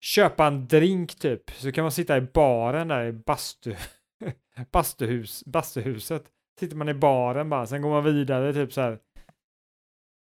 Köpa 0.00 0.46
en 0.46 0.66
drink 0.68 1.14
typ, 1.14 1.50
så 1.50 1.72
kan 1.72 1.84
man 1.84 1.92
sitta 1.92 2.16
i 2.16 2.20
baren 2.20 2.88
där 2.88 3.04
i 3.06 3.12
bastu, 3.12 3.74
bastuhus, 4.72 5.44
bastuhuset. 5.46 6.24
Sitter 6.60 6.76
man 6.76 6.88
i 6.88 6.94
baren 6.94 7.48
bara, 7.50 7.66
sen 7.66 7.82
går 7.82 7.90
man 7.90 8.04
vidare 8.04 8.52
typ 8.54 8.72
så 8.72 8.80
här. 8.80 8.98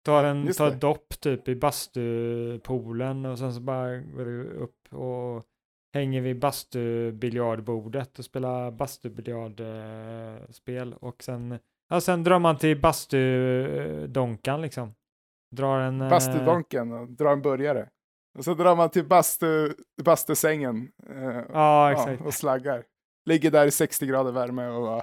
Tar, 0.04 0.24
en, 0.24 0.46
Just 0.46 0.58
tar 0.58 0.68
ett 0.68 0.80
dopp 0.80 1.20
typ 1.20 1.48
i 1.48 1.56
bastupoolen 1.56 3.26
och 3.26 3.38
sen 3.38 3.54
så 3.54 3.60
bara 3.60 3.96
går 3.96 4.24
du 4.24 4.44
upp 4.50 4.92
och 4.92 5.42
hänger 5.94 6.20
vid 6.20 6.38
bastubiljardbordet 6.38 8.18
och 8.18 8.24
spelar 8.24 8.70
bastubiljardspel 8.70 10.94
och 10.94 11.22
sen, 11.22 11.58
ja, 11.88 12.00
sen 12.00 12.24
drar 12.24 12.38
man 12.38 12.58
till 12.58 12.80
bastudonkan 12.80 14.62
liksom. 14.62 14.94
Drar 15.56 15.80
en... 15.80 16.00
eh, 16.00 16.10
Bastudonken 16.10 16.92
och 16.92 17.08
drar 17.08 17.32
en 17.32 17.42
burgare. 17.42 17.88
Och 18.38 18.44
så 18.44 18.54
drar 18.54 18.76
man 18.76 18.90
till 18.90 19.08
bastu, 19.08 19.72
bastusängen 20.02 20.88
eh, 21.08 21.40
Ja, 21.52 21.92
ja, 21.92 22.16
och 22.24 22.34
slaggar. 22.34 22.84
Ligger 23.26 23.50
där 23.50 23.66
i 23.66 23.70
60 23.70 24.06
grader 24.06 24.32
värme 24.32 24.68
och 24.68 24.82
bara... 24.82 25.02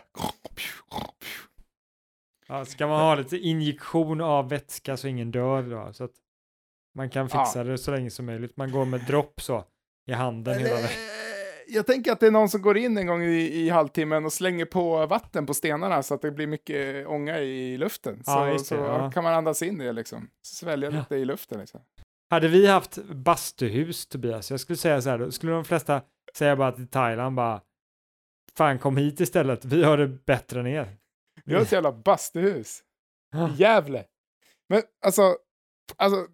Ja, 2.49 2.65
ska 2.65 2.87
man 2.87 2.99
ha 2.99 3.15
lite 3.15 3.37
injektion 3.37 4.21
av 4.21 4.49
vätska 4.49 4.97
så 4.97 5.07
ingen 5.07 5.31
dör 5.31 5.63
då, 5.63 5.93
så 5.93 6.03
att 6.03 6.11
man 6.95 7.09
kan 7.09 7.29
Ja. 7.33 7.45
fixa 7.45 7.63
det 7.63 7.77
så 7.77 7.91
länge 7.91 8.09
som 8.09 8.25
möjligt. 8.25 8.57
Man 8.57 8.71
går 8.71 8.85
med 8.85 9.01
dropp 9.05 9.41
så 9.41 9.63
i 10.07 10.13
handen 10.13 10.53
hela 10.53 10.69
Eller, 10.69 10.81
vägen. 10.81 10.99
Jag 11.67 11.85
tänker 11.87 12.11
att 12.11 12.19
det 12.19 12.27
är 12.27 12.31
någon 12.31 12.49
som 12.49 12.61
går 12.61 12.77
in 12.77 12.97
en 12.97 13.07
gång 13.07 13.23
i, 13.23 13.37
i 13.65 13.69
halvtimmen 13.69 14.25
och 14.25 14.33
slänger 14.33 14.65
på 14.65 15.05
vatten 15.05 15.45
på 15.45 15.53
stenarna 15.53 16.03
så 16.03 16.13
att 16.13 16.21
det 16.21 16.31
blir 16.31 16.47
mycket 16.47 17.07
ånga 17.07 17.39
i 17.39 17.77
luften. 17.77 18.23
Ja, 18.25 18.33
så 18.33 18.45
det, 18.53 18.59
så 18.59 18.75
ja. 18.75 19.11
kan 19.11 19.23
man 19.23 19.33
andas 19.33 19.61
in 19.61 19.77
det 19.77 19.91
liksom. 19.93 20.29
Svälja 20.45 20.89
Ja. 20.91 20.99
lite 20.99 21.15
i 21.15 21.25
luften 21.25 21.59
liksom. 21.59 21.81
Hade 22.29 22.47
vi 22.47 22.67
haft 22.67 22.97
bastuhus, 23.05 24.07
Tobias, 24.07 24.51
jag 24.51 24.59
skulle 24.59 24.77
säga 24.77 25.01
så 25.01 25.09
här, 25.09 25.17
då 25.17 25.31
skulle 25.31 25.51
de 25.51 25.65
flesta 25.65 26.01
säga 26.33 26.55
bara 26.55 26.71
till 26.71 26.87
Thailand 26.87 27.35
bara 27.35 27.61
Fan 28.57 28.79
kom 28.79 28.97
hit 28.97 29.19
istället, 29.19 29.65
vi 29.65 29.83
har 29.83 29.97
det 29.97 30.07
bättre 30.07 30.59
än 30.59 30.67
er. 30.67 30.97
Vi 31.49 31.55
har 31.55 31.61
ett 31.61 31.71
jävla 31.71 31.91
bastuhus. 31.91 32.83
I 33.35 33.61
Gävle. 33.61 34.05
Men 34.69 34.81
alltså, 35.05 35.37
alltså 35.97 36.27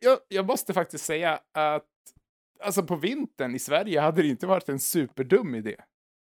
jag, 0.00 0.18
jag 0.28 0.46
måste 0.46 0.72
faktiskt 0.72 1.04
säga 1.04 1.40
att 1.54 1.86
alltså 2.64 2.82
på 2.82 2.96
vintern 2.96 3.54
i 3.54 3.58
Sverige 3.58 4.00
hade 4.00 4.22
det 4.22 4.28
inte 4.28 4.46
varit 4.46 4.68
en 4.68 4.78
superdum 4.80 5.54
idé. 5.54 5.76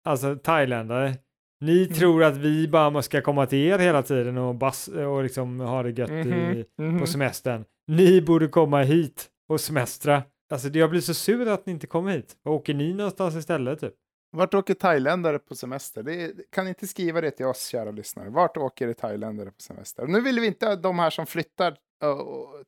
Alltså 0.05 0.37
thailändare, 0.37 1.15
ni 1.61 1.83
Mm. 1.83 1.95
tror 1.95 2.25
att 2.25 2.37
vi 2.37 2.69
bara 2.69 3.03
ska 3.03 3.21
komma 3.23 3.47
till 3.47 3.59
er 3.59 3.79
hela 3.79 4.03
tiden 4.03 4.39
och, 4.39 4.55
bas 4.55 4.89
och 4.89 5.23
liksom 5.23 5.61
ha 5.61 5.83
det 5.83 5.91
gött 5.91 6.11
i, 6.11 6.65
Mhm. 6.79 7.01
på 7.01 7.07
semestern. 7.07 7.65
Ni 7.89 8.23
borde 8.23 8.49
komma 8.49 8.83
hit 8.83 9.31
och 9.49 9.61
semestra. 9.61 10.23
Alltså 10.53 10.69
jag 10.69 10.91
blir 10.91 11.01
så 11.01 11.15
sur 11.15 11.49
att 11.49 11.67
ni 11.67 11.73
inte 11.73 11.87
kommer 11.87 12.11
hit. 12.13 12.37
Var 12.43 12.53
åker 12.53 12.75
ni 12.75 12.93
någonstans 12.95 13.37
istället 13.37 13.81
typ? 13.81 13.95
Vart 14.33 14.55
åker 14.55 14.75
thailändare 14.75 15.39
på 15.39 15.55
semester? 15.55 16.03
Det 16.03 16.15
är, 16.23 16.33
kan 16.53 16.69
inte 16.69 16.87
skriva 16.87 17.21
det 17.21 17.31
till 17.31 17.47
oss, 17.47 17.67
kära 17.67 17.91
lyssnare. 17.91 18.31
Vart 18.31 18.57
åker 18.57 18.87
det 18.87 18.95
thailändare 18.95 19.51
på 19.51 19.61
semester? 19.61 20.07
Nu 20.07 20.21
vill 20.21 20.41
vi 20.41 20.47
inte 20.47 20.67
ha 20.67 20.77
de 20.77 20.99
här 20.99 21.11
som 21.11 21.27
flyttar 21.27 21.77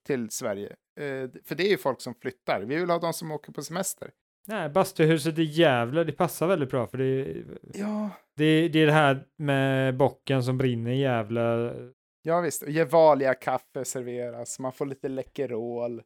till 0.07 0.31
Sverige. 0.31 0.69
Eh, 1.00 1.31
för 1.45 1.54
det 1.54 1.66
är 1.66 1.71
ju 1.71 1.76
folk 1.78 2.00
som 2.00 2.14
flyttar. 2.14 2.61
Vi 2.61 2.76
vill 2.76 2.90
ha 2.90 2.99
de 2.99 3.12
som 3.12 3.31
åker 3.33 3.52
på 3.52 3.62
semester. 3.62 4.11
Nej, 4.47 4.69
bastuhuset 4.69 5.38
i 5.38 5.42
Gävle, 5.42 6.04
det 6.04 6.12
passar 6.12 6.47
väldigt 6.47 6.71
bra 6.71 6.87
för 6.87 6.99
det, 6.99 7.42
Ja, 7.75 8.11
det, 8.37 8.69
det 8.69 8.78
är 8.78 8.87
det 8.87 8.92
här 8.92 9.25
med 9.38 9.97
bocken 9.97 10.42
som 10.42 10.59
brinner 10.59 10.90
i 10.90 11.00
Gävle. 11.00 11.75
ja 12.23 12.40
visst. 12.40 12.69
Gevalia 12.69 13.35
kaffe 13.35 13.85
serveras. 13.85 14.59
Man 14.59 14.73
får 14.73 14.87
lite 14.87 15.09
Läkerol. 15.09 16.02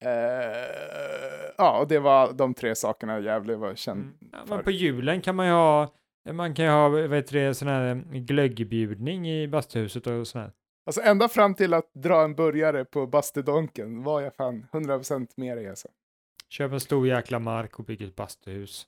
Eh, 0.00 1.50
ja, 1.58 1.78
och 1.80 1.88
det 1.88 1.98
var 1.98 2.32
de 2.32 2.54
tre 2.54 2.74
sakerna 2.74 3.20
Gävle 3.20 3.56
var 3.56 3.74
känd 3.74 4.00
Mm. 4.00 4.14
Ja, 4.32 4.38
för. 4.46 4.54
men 4.54 4.64
på 4.64 4.70
julen 4.70 5.20
kan 5.20 5.36
man 5.36 5.46
ju 5.46 5.52
ha, 5.52 5.94
man 6.32 6.54
kan 6.54 6.64
ju 6.64 6.70
ha, 6.70 6.88
vet 6.88 7.26
du 7.30 7.38
det, 7.38 7.54
sån 7.54 7.68
här 7.68 7.94
glöggbjudning 8.18 9.28
i 9.30 9.48
bastuhuset 9.48 10.06
och 10.06 10.26
sånt. 10.28 10.54
Alltså 10.86 11.00
ända 11.02 11.28
fram 11.28 11.54
till 11.54 11.74
att 11.74 11.90
dra 11.94 12.22
en 12.24 12.34
burgare 12.34 12.84
på 12.84 13.06
Bastudonken 13.06 14.02
var 14.02 14.20
jag 14.20 14.34
fan 14.34 14.66
100% 14.72 15.28
med 15.36 15.56
dig 15.56 15.68
alltså. 15.68 15.88
Köp 16.48 16.72
en 16.72 16.80
stor 16.80 17.06
jäkla 17.08 17.38
mark 17.38 17.78
och 17.78 17.84
bygg 17.84 18.02
ett 18.02 18.16
bastuhus. 18.16 18.86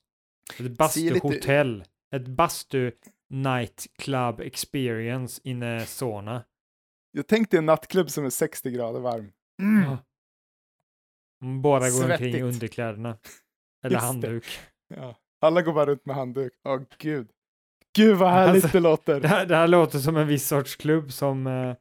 Ett 0.54 0.61
lite- 0.61 0.75
bastuhotell. 0.75 1.85
Ett 2.14 2.26
bastu 2.26 2.92
nightclub 3.31 4.40
experience 4.40 5.40
in 5.45 5.62
a 5.62 5.81
sauna. 5.87 6.45
Jag 7.12 7.26
tänkte 7.26 7.59
en 7.59 7.66
nattklubb 7.66 8.11
som 8.11 8.25
är 8.25 8.31
60 8.31 8.71
grader 8.71 9.00
varm. 9.00 9.33
Ja. 9.87 9.99
Mm, 11.42 11.62
Bara 11.62 11.78
går 11.90 12.11
omkring 12.11 12.28
i 12.28 12.32
Svettigt. 12.32 12.42
underkläderna. 12.44 13.16
Eller 13.84 13.94
Just 13.96 14.06
handduk. 14.06 14.44
Ja. 14.96 15.14
Alla 15.40 15.62
går 15.62 15.72
bara 15.72 15.87
runt 15.87 16.06
med 16.06 16.16
handduk. 16.16 16.52
Åh 16.64 16.80
gud. 16.99 17.28
Gud 17.96 18.16
vad 18.16 18.30
härligt 18.30 18.64
Alltså, 18.64 18.78
det 18.78 18.82
låter. 18.82 19.20
Det 19.20 19.28
här, 19.28 19.46
det 19.46 19.56
här 19.56 19.68
låter 19.68 19.99
som 19.99 20.16
en 20.16 20.26
viss 20.26 20.46
sorts 20.49 20.76
klubb 20.76 21.12
som 21.12 21.46
eh, 21.46 21.75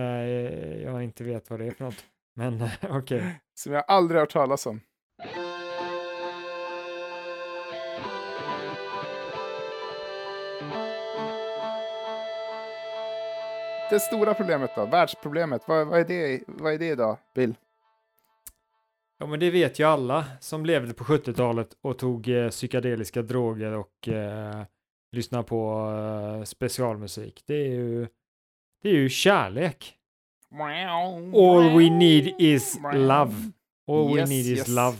eh, 0.00 0.82
jag 0.82 1.02
inte 1.02 1.24
vet 1.24 1.50
vad 1.50 1.58
det 1.60 1.66
är 1.66 1.70
för 1.70 1.84
något. 1.84 2.04
Men 2.36 2.68
okej. 2.90 3.40
Som 3.54 3.72
jag 3.72 3.84
aldrig 3.88 4.20
hört 4.20 4.30
talas 4.32 4.66
om. 4.66 4.80
Det 13.90 14.00
stora 14.00 14.34
problemet 14.34 14.70
då, 14.76 14.86
världsproblemet, 14.86 15.62
vad, 15.68 15.86
vad, 15.86 16.00
är, 16.00 16.04
det, 16.04 16.40
vad 16.46 16.72
är 16.74 16.78
det 16.78 16.86
idag, 16.88 17.16
Bill? 17.34 17.54
Ja, 19.18 19.26
men 19.26 19.40
det 19.40 19.50
vet 19.50 19.78
ju 19.78 19.84
alla 19.84 20.24
som 20.40 20.66
levde 20.66 20.94
på 20.94 21.04
70-talet 21.04 21.76
och 21.82 21.98
tog 21.98 22.28
eh, 22.28 22.48
psykedeliska 22.50 23.22
droger 23.22 23.72
och 23.72 24.08
eh, 24.08 24.62
lyssnade 25.12 25.44
på 25.44 25.90
eh, 26.38 26.44
specialmusik. 26.44 27.42
Det 27.46 27.54
är 27.54 27.68
ju, 27.70 28.06
det 28.82 28.88
är 28.88 28.94
ju 28.94 29.08
kärlek. 29.08 29.94
All 31.34 31.78
we 31.78 31.90
need 31.90 32.34
is 32.38 32.78
love. 32.94 33.32
All 33.90 34.14
we 34.14 34.20
Yes, 34.20 34.30
need 34.30 34.40
is 34.46 34.58
yes. 34.58 34.68
love. 34.68 34.96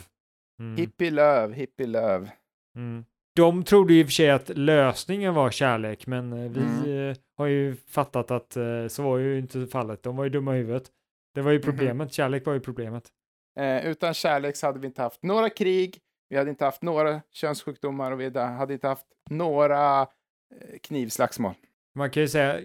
Mm. 0.61 0.77
Hippie 0.77 1.11
love, 1.11 1.55
hippie 1.55 1.87
love. 1.87 2.31
Mm. 2.77 3.05
De 3.37 3.65
trodde 3.65 3.95
ju 3.95 4.01
i 4.01 4.03
och 4.03 4.07
för 4.07 4.13
sig 4.13 4.31
att 4.31 4.49
lösningen 4.59 5.35
var 5.35 5.51
kärlek, 5.51 6.07
men 6.07 6.33
eh, 6.33 6.51
vi 6.51 6.61
Mm. 6.61 7.11
eh, 7.11 7.17
har 7.37 7.47
ju 7.47 7.77
fattat 7.77 8.31
att 8.31 8.57
eh, 8.57 8.87
så 8.89 9.03
var 9.03 9.19
ju 9.19 9.39
inte 9.39 9.67
fallet. 9.67 10.03
De 10.03 10.17
var 10.17 10.25
ju 10.25 10.31
dumma 10.31 10.55
i 10.55 10.59
huvudet. 10.59 10.91
Det 11.35 11.43
var 11.43 11.51
ju 11.53 11.59
Mhm. 11.59 11.65
problemet. 11.65 12.13
Kärlek 12.13 12.47
var 12.47 12.53
ju 12.55 12.61
problemet. 12.61 13.09
Eh, 13.57 13.87
utan 13.87 14.15
kärlek 14.15 14.57
så 14.57 14.67
hade 14.67 14.79
vi 14.79 14.87
inte 14.87 15.03
haft 15.03 15.23
några 15.23 15.51
krig, 15.51 15.99
vi 16.29 16.37
hade 16.37 16.51
inte 16.51 16.65
haft 16.65 16.83
några 16.83 17.23
könssjukdomar 17.33 18.13
och 18.13 18.21
vi 18.21 18.39
hade 18.39 18.75
inte 18.75 18.89
haft 18.89 19.07
några 19.31 20.01
eh, 20.03 20.79
knivslagsmål. 20.83 21.55
Man 21.95 22.11
kan 22.11 22.23
ju 22.23 22.29
säga, 22.29 22.59
eh, 22.59 22.65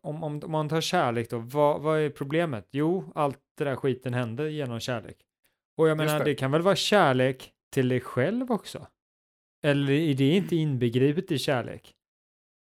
om, 0.00 0.24
om, 0.24 0.40
om 0.44 0.50
man 0.50 0.68
tar 0.68 0.80
kärlek 0.80 1.30
då, 1.30 1.38
vad, 1.38 1.80
vad 1.80 2.00
är 2.00 2.10
problemet? 2.10 2.68
Jo, 2.70 3.12
allt 3.14 3.38
det 3.58 3.64
där 3.64 3.76
skiten 3.76 4.14
händer 4.14 4.46
genom 4.46 4.80
kärlek. 4.80 5.16
Och 5.76 5.88
jag 5.88 5.96
menar, 5.96 6.18
det. 6.18 6.24
det. 6.24 6.34
kan 6.34 6.50
väl 6.50 6.62
vara 6.62 6.76
kärlek 6.76 7.52
till 7.72 7.88
dig 7.88 8.00
själv 8.00 8.52
också? 8.52 8.86
Eller 9.64 9.92
är 9.92 10.14
det 10.14 10.36
inte 10.36 10.56
inbegripet 10.56 11.32
i 11.32 11.38
kärlek? 11.38 11.94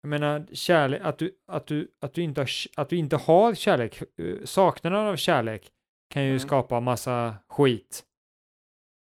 Jag 0.03 0.11
menar, 0.11 0.47
kärlek, 0.53 1.01
att 1.05 1.19
du, 1.19 1.33
att 1.47 1.67
du, 1.67 1.89
att 2.01 2.15
du, 2.15 2.23
inte, 2.23 2.41
har, 2.41 2.49
att 2.77 2.89
du 2.89 2.97
inte 2.97 3.17
har 3.17 3.55
kärlek, 3.55 4.03
saknaden 4.45 5.07
av 5.07 5.17
kärlek 5.17 5.73
kan 6.11 6.23
ju 6.23 6.29
Mm. 6.29 6.41
skapa 6.41 6.81
massa 6.81 7.35
skit. 7.49 8.05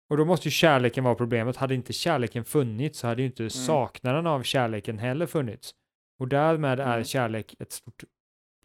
Och 0.10 0.18
då 0.18 0.26
måste 0.26 0.48
ju 0.48 0.52
kärleken 0.52 1.04
vara 1.04 1.16
problemet. 1.16 1.56
Hade 1.58 1.76
inte 1.76 1.94
kärleken 1.94 2.46
funnits 2.46 3.00
så 3.00 3.08
hade 3.08 3.22
ju 3.22 3.26
inte 3.26 3.44
Mm. 3.44 3.50
saknaden 3.50 4.28
av 4.28 4.44
kärleken 4.44 4.98
heller 5.00 5.26
funnits. 5.26 5.72
Och 6.20 6.28
därmed 6.28 6.80
är 6.80 6.94
Mm. 6.94 7.04
kärlek 7.04 7.56
ett 7.60 7.72
stort 7.72 8.04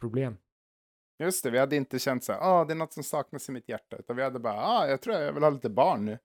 problem. 0.00 0.36
Just 1.22 1.44
det, 1.44 1.50
vi 1.50 1.58
hade 1.58 1.76
inte 1.76 1.98
känt 1.98 2.24
så 2.24 2.32
här, 2.32 2.40
ah, 2.40 2.64
det 2.64 2.72
är 2.72 2.76
något 2.76 2.92
som 2.92 3.02
saknas 3.02 3.48
i 3.48 3.52
mitt 3.52 3.68
hjärta, 3.68 3.96
utan 3.96 4.16
vi 4.16 4.22
hade 4.22 4.38
bara, 4.38 4.54
ah, 4.60 4.86
jag 4.86 5.00
tror 5.02 5.16
jag 5.16 5.32
vill 5.32 5.42
ha 5.42 5.50
lite 5.50 5.70
barn 5.70 6.04
nu. 6.04 6.18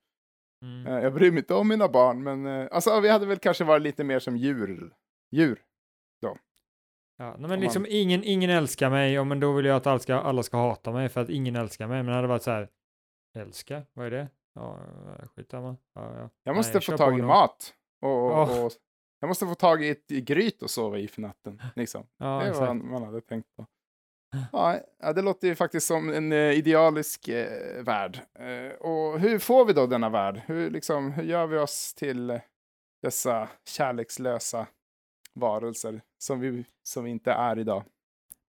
Mm. 0.62 0.86
Eh, 0.86 1.02
jag 1.02 1.14
bryr 1.14 1.30
mig 1.30 1.38
inte 1.38 1.54
om 1.54 1.68
mina 1.68 1.88
barn, 1.88 2.22
men 2.22 2.46
eh, 2.46 2.68
alltså, 2.72 3.00
vi 3.00 3.08
hade 3.08 3.26
väl 3.26 3.38
kanske 3.38 3.64
varit 3.64 3.82
lite 3.82 4.04
mer 4.04 4.18
som 4.18 4.36
djur. 4.36 4.94
Djur. 5.32 5.62
Ja, 7.18 7.36
men 7.38 7.60
liksom 7.60 7.86
ingen, 7.88 8.24
ingen 8.24 8.50
älskar 8.50 8.90
mig, 8.90 9.12
ja, 9.12 9.24
men 9.24 9.40
då 9.40 9.52
vill 9.52 9.64
jag 9.64 9.76
att 9.76 9.86
alla 9.86 9.98
ska, 9.98 10.14
alla 10.14 10.42
ska 10.42 10.56
hata 10.56 10.92
mig 10.92 11.08
för 11.08 11.20
att 11.20 11.28
ingen 11.28 11.56
älskar 11.56 11.86
mig. 11.86 11.96
Men 11.96 12.06
det 12.06 12.14
hade 12.14 12.28
varit 12.28 12.42
så 12.42 12.50
här, 12.50 12.68
älska, 13.38 13.82
vad 13.92 14.06
är 14.06 14.10
det? 14.10 14.28
Ja, 14.54 14.78
skitsamma. 15.36 15.76
Ja, 15.94 16.18
ja. 16.18 16.30
Jag 16.44 16.56
måste 16.56 16.72
Nej, 16.72 16.82
få 16.82 16.90
kör 16.90 16.96
tag 16.96 17.18
i 17.18 17.22
mat. 17.22 17.74
Och, 18.02 18.24
och, 18.24 18.30
Ja. 18.32 18.64
och, 18.64 18.72
jag 19.20 19.28
måste 19.28 19.46
få 19.46 19.54
tag 19.54 19.84
i 19.84 19.88
ett 19.88 20.08
gryt 20.08 20.62
och 20.62 20.70
sova 20.70 20.98
i 20.98 21.08
för 21.08 21.22
natten. 21.22 21.62
Liksom. 21.76 22.06
Ja, 22.18 22.38
det 22.40 22.48
exakt. 22.48 22.66
vad 22.66 22.76
man 22.76 23.02
hade 23.02 23.20
tänkt 23.20 23.56
på. 23.56 23.66
Ja, 24.52 24.78
ja, 25.02 25.12
det 25.12 25.22
låter 25.22 25.48
ju 25.48 25.54
faktiskt 25.54 25.86
som 25.86 26.12
en 26.12 26.32
eh, 26.32 26.38
idealisk 26.38 27.28
eh, 27.28 27.82
värld. 27.84 28.20
Eh, 28.38 28.72
och 28.80 29.20
hur 29.20 29.38
får 29.38 29.64
vi 29.64 29.72
då 29.72 29.86
denna 29.86 30.08
värld? 30.08 30.40
Hur, 30.46 30.70
liksom, 30.70 31.12
hur 31.12 31.22
gör 31.22 31.46
vi 31.46 31.58
oss 31.58 31.94
till 31.94 32.30
eh, 32.30 32.40
dessa 33.02 33.48
kärlekslösa 33.68 34.66
varelser 35.36 36.00
som 36.18 36.40
vi, 36.40 36.64
som 36.82 37.04
vi 37.04 37.10
inte 37.10 37.32
är 37.32 37.58
idag? 37.58 37.84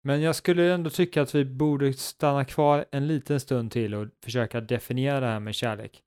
Men 0.03 0.21
jag 0.21 0.35
skulle 0.35 0.73
ändå 0.73 0.89
tycka 0.89 1.21
att 1.21 1.35
vi 1.35 1.45
borde 1.45 1.93
stanna 1.93 2.45
kvar 2.45 2.85
en 2.91 3.07
liten 3.07 3.39
stund 3.39 3.71
till 3.71 3.95
och 3.95 4.07
försöka 4.23 4.61
definiera 4.61 5.19
det 5.19 5.25
här 5.27 5.39
med 5.39 5.55
kärlek. 5.55 6.03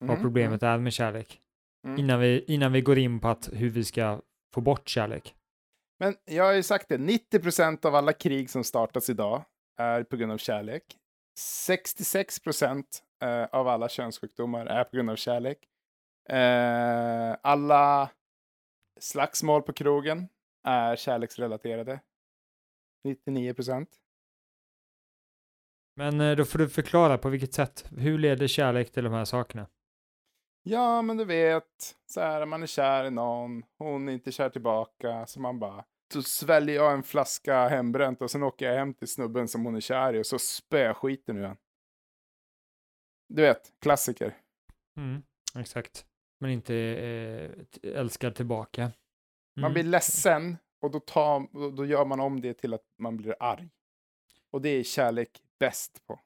Vad 0.00 0.10
Mm, 0.10 0.22
problemet 0.22 0.62
är 0.62 0.78
med 0.78 0.92
kärlek. 0.92 1.40
Mm. 1.86 1.98
Innan, 1.98 2.20
vi, 2.20 2.44
innan 2.48 2.72
vi 2.72 2.80
går 2.80 2.98
in 2.98 3.20
på 3.20 3.28
att 3.28 3.50
hur 3.52 3.70
vi 3.70 3.84
ska 3.84 4.20
få 4.54 4.60
bort 4.60 4.88
kärlek. 4.88 5.34
Men 5.98 6.16
jag 6.24 6.44
har 6.44 6.52
ju 6.52 6.62
sagt 6.62 6.88
det, 6.88 6.98
90 6.98 7.40
procent 7.40 7.84
av 7.84 7.94
alla 7.94 8.12
krig 8.12 8.50
som 8.50 8.64
startas 8.64 9.10
idag 9.10 9.44
är 9.78 10.02
på 10.02 10.16
grund 10.16 10.32
av 10.32 10.38
kärlek. 10.38 10.82
66 11.38 12.40
procent 12.40 13.02
eh, 13.22 13.44
av 13.44 13.68
alla 13.68 13.88
könssjukdomar 13.88 14.66
är 14.66 14.84
på 14.84 14.96
grund 14.96 15.10
av 15.10 15.16
kärlek. 15.16 15.58
Eh, 16.28 17.36
alla 17.42 18.10
slagsmål 19.04 19.62
på 19.62 19.72
krogen 19.72 20.28
är 20.62 20.96
kärleksrelaterade. 20.96 22.00
99 23.04 23.54
procent. 23.54 23.88
Men 25.96 26.20
eh, 26.20 26.36
då 26.36 26.44
får 26.44 26.58
du 26.58 26.68
förklara 26.68 27.18
på 27.18 27.28
vilket 27.28 27.54
sätt. 27.54 27.84
Hur 27.96 28.18
leder 28.18 28.46
kärlek 28.46 28.92
till 28.92 29.04
de 29.04 29.12
här 29.12 29.24
sakerna? 29.24 29.66
Ja, 30.62 31.02
men 31.02 31.16
du 31.16 31.24
vet, 31.24 31.96
så 32.06 32.20
här, 32.20 32.46
man 32.46 32.62
är 32.62 32.66
kär 32.66 33.04
i 33.04 33.10
någon, 33.10 33.62
hon 33.78 34.08
är 34.08 34.12
inte 34.12 34.32
kär 34.32 34.50
tillbaka, 34.50 35.26
så 35.26 35.40
man 35.40 35.58
bara, 35.58 35.84
så 36.12 36.22
sväljer 36.22 36.74
jag 36.74 36.92
en 36.92 37.02
flaska 37.02 37.68
hembränt 37.68 38.22
och 38.22 38.30
sen 38.30 38.42
åker 38.42 38.66
jag 38.66 38.78
hem 38.78 38.94
till 38.94 39.08
snubben 39.08 39.48
som 39.48 39.64
hon 39.64 39.76
är 39.76 39.80
kär 39.80 40.14
i 40.14 40.20
och 40.20 40.26
så 40.26 40.38
spöskiter 40.38 41.32
nu 41.32 41.44
han. 41.44 41.56
Du 43.28 43.42
vet, 43.42 43.72
klassiker. 43.80 44.36
Mm, 44.96 45.22
exakt. 45.58 46.06
Men 46.44 46.52
inte 46.52 46.74
eh, 47.82 47.90
älskar 47.98 48.30
tillbaka. 48.30 48.82
Man 49.56 49.64
Mm. 49.64 49.72
blir 49.72 49.82
ledsen 49.82 50.56
och 50.82 50.90
då, 50.90 51.00
tar, 51.00 51.46
då- 51.52 51.70
då 51.70 51.86
gör 51.86 52.04
man 52.04 52.20
om 52.20 52.40
det 52.40 52.54
till 52.54 52.74
att 52.74 52.82
man 52.98 53.16
blir 53.16 53.36
arg. 53.40 53.68
Och 54.52 54.62
det 54.62 54.68
är 54.68 54.82
kärlek 54.82 55.30
bäst 55.60 56.06
på. 56.06 56.20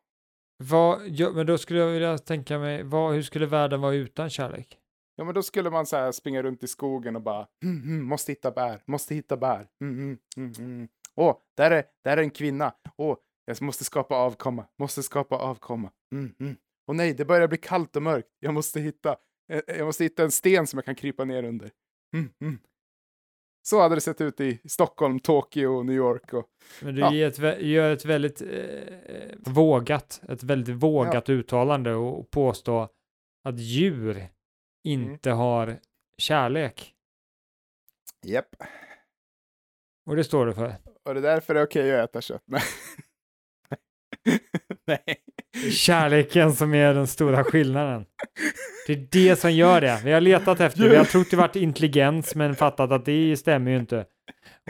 Vad, 0.64 1.08
ja, 1.08 1.30
men 1.30 1.46
då 1.46 1.58
skulle 1.58 1.78
jag 1.80 1.92
vilja 1.92 2.18
tänka 2.18 2.58
mig, 2.58 2.82
vad, 2.82 3.14
hur 3.14 3.22
skulle 3.22 3.46
världen 3.46 3.80
vara 3.80 3.94
utan 3.94 4.30
kärlek? 4.30 4.78
Ja, 5.16 5.24
men 5.24 5.34
då 5.34 5.42
skulle 5.42 5.70
man 5.70 5.86
så 5.86 5.96
här 5.96 6.12
springa 6.12 6.42
runt 6.42 6.62
i 6.62 6.66
skogen 6.68 7.16
och 7.16 7.22
bara 7.22 7.46
mm, 7.64 7.82
mm, 7.82 8.04
måste 8.04 8.32
hitta 8.32 8.50
bär, 8.50 8.82
måste 8.86 9.14
hitta 9.14 9.36
bär. 9.36 9.68
Mm, 9.80 9.94
mm, 9.98 10.18
mm, 10.36 10.52
mm. 10.58 10.88
Åh, 11.14 11.36
där 11.56 11.70
är, 11.70 11.84
där 12.04 12.16
är 12.16 12.22
en 12.22 12.30
kvinna. 12.30 12.74
Åh, 12.96 13.16
jag 13.44 13.62
måste 13.62 13.84
skapa 13.84 14.14
avkomma, 14.16 14.66
måste 14.78 15.02
skapa 15.02 15.36
avkomma. 15.36 15.90
Mm, 16.12 16.34
mm. 16.40 16.56
Åh 16.86 16.94
nej, 16.96 17.14
det 17.14 17.24
börjar 17.24 17.48
bli 17.48 17.58
kallt 17.58 17.96
och 17.96 18.02
mörkt. 18.02 18.28
Jag 18.40 18.54
måste 18.54 18.80
hitta, 18.80 19.16
jag 19.66 19.86
måste 19.86 20.04
hitta 20.04 20.22
en 20.22 20.30
sten 20.30 20.66
som 20.66 20.76
jag 20.78 20.84
kan 20.84 20.94
krypa 20.94 21.24
ner 21.24 21.42
under. 21.42 21.70
Mm, 22.14 22.30
mm. 22.40 22.58
Så 23.62 23.80
hade 23.80 23.94
det 23.94 24.00
sett 24.00 24.20
ut 24.20 24.40
i 24.40 24.60
Stockholm, 24.68 25.20
Tokyo, 25.20 25.82
New 25.82 25.96
York 25.96 26.32
och 26.32 26.46
Men 26.82 26.94
du 26.94 27.00
Ja. 27.00 27.14
ger 27.14 27.26
ett, 27.26 27.62
gör 27.62 27.92
ett 27.92 28.04
väldigt 28.04 28.42
eh, 28.42 29.34
vågat, 29.38 30.20
ett 30.28 30.42
väldigt 30.42 30.74
vågat 30.76 31.28
uttalande 31.28 31.94
och, 31.94 32.18
och 32.20 32.30
påstå 32.30 32.88
att 33.44 33.58
djur 33.58 34.10
Mm. 34.16 34.30
inte 34.84 35.30
har 35.30 35.80
kärlek. 36.18 36.94
Japp. 38.26 38.54
Och 40.06 40.16
det 40.16 40.24
står 40.24 40.46
du 40.46 40.54
för. 40.54 40.74
Och 41.04 41.14
det 41.14 41.20
är 41.20 41.22
därför 41.22 41.54
det 41.54 41.60
är 41.60 41.64
okej 41.66 42.00
att 42.00 42.10
äta 42.10 42.20
kött. 42.20 42.42
Nej. 42.46 42.62
nej. 44.86 45.16
Kärleken 45.72 46.52
som 46.52 46.74
är 46.74 46.94
den 46.94 47.06
stora 47.06 47.44
skillnaden. 47.44 48.04
Det 48.86 48.92
är 48.92 49.08
det 49.10 49.36
som 49.36 49.52
gör 49.52 49.80
det. 49.80 50.00
Vi 50.04 50.12
har 50.12 50.20
letat 50.20 50.60
efter 50.60 50.82
det. 50.82 50.88
Vi 50.88 50.96
har 50.96 51.04
trott 51.04 51.30
det 51.30 51.36
varit 51.36 51.56
intelligens 51.56 52.34
men 52.34 52.56
fattat 52.56 52.92
att 52.92 53.04
det 53.04 53.36
stämmer 53.36 53.70
ju 53.70 53.78
inte. 53.78 54.04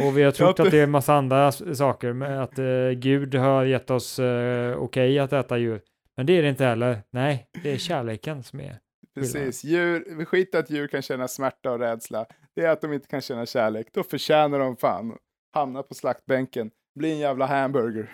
Och 0.00 0.18
vi 0.18 0.22
har 0.22 0.30
trott 0.32 0.60
att 0.60 0.70
det 0.70 0.78
är 0.78 0.84
en 0.84 0.90
massa 0.90 1.14
andra 1.14 1.52
saker. 1.52 2.22
Att 2.22 2.58
eh, 2.58 2.90
Gud 2.96 3.34
har 3.34 3.64
gett 3.64 3.90
oss 3.90 4.18
eh, 4.18 4.78
okej 4.78 5.18
att 5.18 5.32
äta 5.32 5.58
djur. 5.58 5.80
Men 6.16 6.26
det 6.26 6.32
är 6.32 6.42
det 6.42 6.48
inte 6.48 6.64
heller. 6.64 7.02
Nej, 7.10 7.46
det 7.62 7.72
är 7.72 7.78
kärleken 7.78 8.42
som 8.42 8.60
är. 8.60 8.78
Precis, 9.14 9.64
djur, 9.64 10.04
vi 10.16 10.24
skiter 10.24 10.58
att 10.58 10.70
djur 10.70 10.88
kan 10.88 11.02
känna 11.02 11.28
smärta 11.28 11.70
och 11.70 11.78
rädsla. 11.78 12.26
Det 12.56 12.64
är 12.64 12.70
att 12.70 12.80
de 12.80 12.92
inte 12.92 13.08
kan 13.08 13.20
känna 13.20 13.46
kärlek. 13.46 13.86
Då 13.92 14.02
förtjänar 14.02 14.58
de 14.58 14.76
fan 14.76 15.16
hamna 15.54 15.82
på 15.82 15.94
slaktbänken, 15.94 16.70
bli 16.98 17.10
en 17.10 17.18
jävla 17.18 17.46
hamburger. 17.46 18.10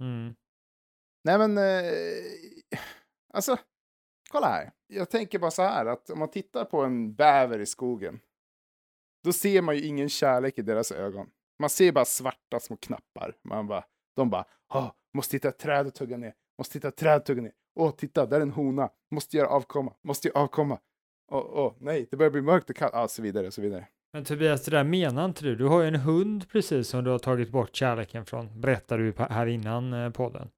Mm. 0.00 0.34
Nej 1.26 1.38
men, 1.38 1.58
eh, 1.58 2.78
alltså, 3.32 3.56
kolla 4.30 4.46
här. 4.46 4.70
Jag 4.86 5.10
tänker 5.10 5.38
bara 5.38 5.50
så 5.50 5.62
här 5.62 5.86
att 5.86 6.10
om 6.10 6.18
man 6.18 6.30
tittar 6.30 6.64
på 6.64 6.82
en 6.82 7.14
bäver 7.14 7.58
i 7.58 7.66
skogen, 7.66 8.20
då 9.24 9.32
ser 9.32 9.62
man 9.62 9.76
ju 9.76 9.86
ingen 9.86 10.08
kärlek 10.08 10.58
i 10.58 10.62
deras 10.62 10.92
ögon. 10.92 11.26
Man 11.58 11.70
ser 11.70 11.92
bara 11.92 12.04
svarta 12.04 12.60
små 12.60 12.76
knappar. 12.76 13.34
Man 13.44 13.66
bara, 13.66 13.84
de 14.16 14.30
bara, 14.30 14.44
oh, 14.74 14.90
måste 15.14 15.36
hitta 15.36 15.48
ett 15.48 15.58
träd 15.58 15.86
och 15.86 15.94
tugga 15.94 16.16
ner, 16.16 16.34
måste 16.58 16.78
hitta 16.78 16.88
ett 16.88 16.96
träd 16.96 17.16
och 17.16 17.24
tugga 17.24 17.42
ner. 17.42 17.52
Åh, 17.74 17.90
titta, 17.90 18.26
där 18.26 18.36
är 18.36 18.42
en 18.42 18.50
hona, 18.50 18.90
måste 19.10 19.36
göra 19.36 19.48
avkomma, 19.48 19.92
måste 20.04 20.28
göra 20.28 20.38
avkomma. 20.38 20.78
Åh, 21.32 21.46
åh, 21.50 21.74
nej, 21.80 22.08
det 22.10 22.16
börjar 22.16 22.30
bli 22.30 22.42
mörkt 22.42 22.70
och 22.70 22.76
kallt, 22.76 22.94
ah, 22.94 23.08
så 23.08 23.22
vidare, 23.22 23.50
så 23.50 23.62
vidare. 23.62 23.88
Men 24.12 24.24
Tobias, 24.24 24.64
det 24.64 24.70
där 24.70 24.84
menar 24.84 25.24
inte 25.24 25.44
du? 25.44 25.56
Du 25.56 25.64
har 25.64 25.82
ju 25.82 25.88
en 25.88 25.96
hund 25.96 26.48
precis 26.48 26.88
som 26.88 27.04
du 27.04 27.10
har 27.10 27.18
tagit 27.18 27.50
bort 27.50 27.76
kärleken 27.76 28.26
från, 28.26 28.60
berättar 28.60 28.98
du 28.98 29.14
här 29.18 29.46
innan 29.46 29.92
eh, 29.92 30.10
podden. 30.10 30.50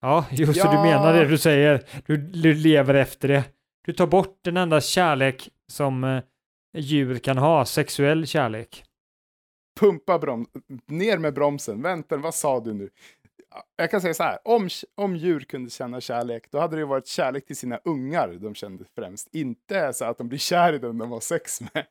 Ja, 0.00 0.26
just 0.30 0.54
det, 0.54 0.68
du 0.68 0.74
Ja. 0.76 0.82
menar 0.82 1.12
det 1.14 1.24
du 1.24 1.38
säger. 1.38 1.82
Du, 2.06 2.16
du 2.16 2.54
lever 2.54 2.94
efter 2.94 3.28
det. 3.28 3.44
Du 3.86 3.92
tar 3.92 4.06
bort 4.06 4.38
den 4.44 4.56
enda 4.56 4.80
kärlek 4.80 5.48
som 5.68 6.04
eh, 6.04 6.22
djur 6.76 7.18
kan 7.18 7.38
ha, 7.38 7.64
sexuell 7.64 8.26
kärlek. 8.26 8.84
Pumpa 9.80 10.18
broms, 10.18 10.48
ner 10.86 11.18
med 11.18 11.34
bromsen, 11.34 11.82
vänta, 11.82 12.16
vad 12.16 12.34
sa 12.34 12.60
du 12.60 12.74
nu? 12.74 12.90
Jag 13.76 13.90
kan 13.90 14.00
säga 14.00 14.14
så 14.14 14.22
här, 14.22 14.38
om, 14.44 14.68
om 14.94 15.16
djur 15.16 15.40
kunde 15.40 15.70
känna 15.70 16.00
kärlek, 16.00 16.50
då 16.50 16.58
hade 16.58 16.76
det 16.76 16.84
varit 16.84 17.06
kärlek 17.06 17.46
till 17.46 17.56
sina 17.56 17.80
ungar 17.84 18.38
de 18.40 18.54
kände 18.54 18.84
främst. 18.94 19.34
Inte 19.34 19.92
så 19.92 20.04
att 20.04 20.18
de 20.18 20.28
blir 20.28 20.38
kär 20.38 20.72
i 20.72 20.78
den 20.78 20.98
de 20.98 21.10
har 21.12 21.20
sex 21.20 21.60
med. 21.60 21.86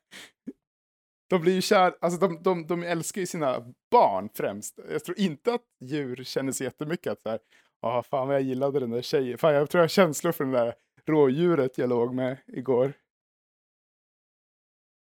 De 1.29 1.41
blir 1.41 1.53
ju 1.53 1.61
kär, 1.61 1.93
alltså 2.01 2.19
de, 2.19 2.43
de, 2.43 2.67
de 2.67 2.83
älskar 2.83 3.21
ju 3.21 3.27
sina 3.27 3.73
barn 3.91 4.29
främst. 4.33 4.79
Jag 4.91 5.03
tror 5.05 5.19
inte 5.19 5.53
att 5.53 5.61
djur 5.81 6.23
känner 6.23 6.51
så 6.51 6.63
jättemycket 6.63 7.11
att 7.11 7.21
så 7.21 7.29
här, 7.29 7.39
ja 7.81 8.03
fan 8.03 8.27
vad 8.27 8.35
jag 8.35 8.43
gillade 8.43 8.79
den 8.79 8.89
där 8.89 9.01
tjejen, 9.01 9.37
fan 9.37 9.53
jag 9.53 9.69
tror 9.69 9.79
jag 9.79 9.83
har 9.83 9.87
känslor 9.89 10.31
för 10.31 10.43
den 10.43 10.53
där 10.53 10.73
rådjuret 11.05 11.77
jag 11.77 11.89
låg 11.89 12.13
med 12.13 12.37
igår. 12.47 12.93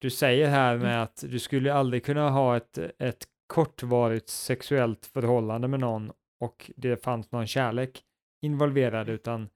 Du 0.00 0.10
säger 0.10 0.48
här 0.48 0.74
Mm. 0.74 0.86
med 0.86 1.02
att 1.02 1.24
du 1.28 1.38
skulle 1.38 1.74
aldrig 1.74 2.04
kunna 2.04 2.30
ha 2.30 2.56
ett, 2.56 2.78
ett 2.98 3.24
kortvarigt 3.46 4.28
sexuellt 4.28 5.06
förhållande 5.06 5.68
med 5.68 5.80
någon 5.80 6.12
och 6.40 6.70
det 6.76 6.96
fanns 7.04 7.32
någon 7.32 7.46
kärlek 7.46 8.02
involverad, 8.42 9.08
utan 9.08 9.48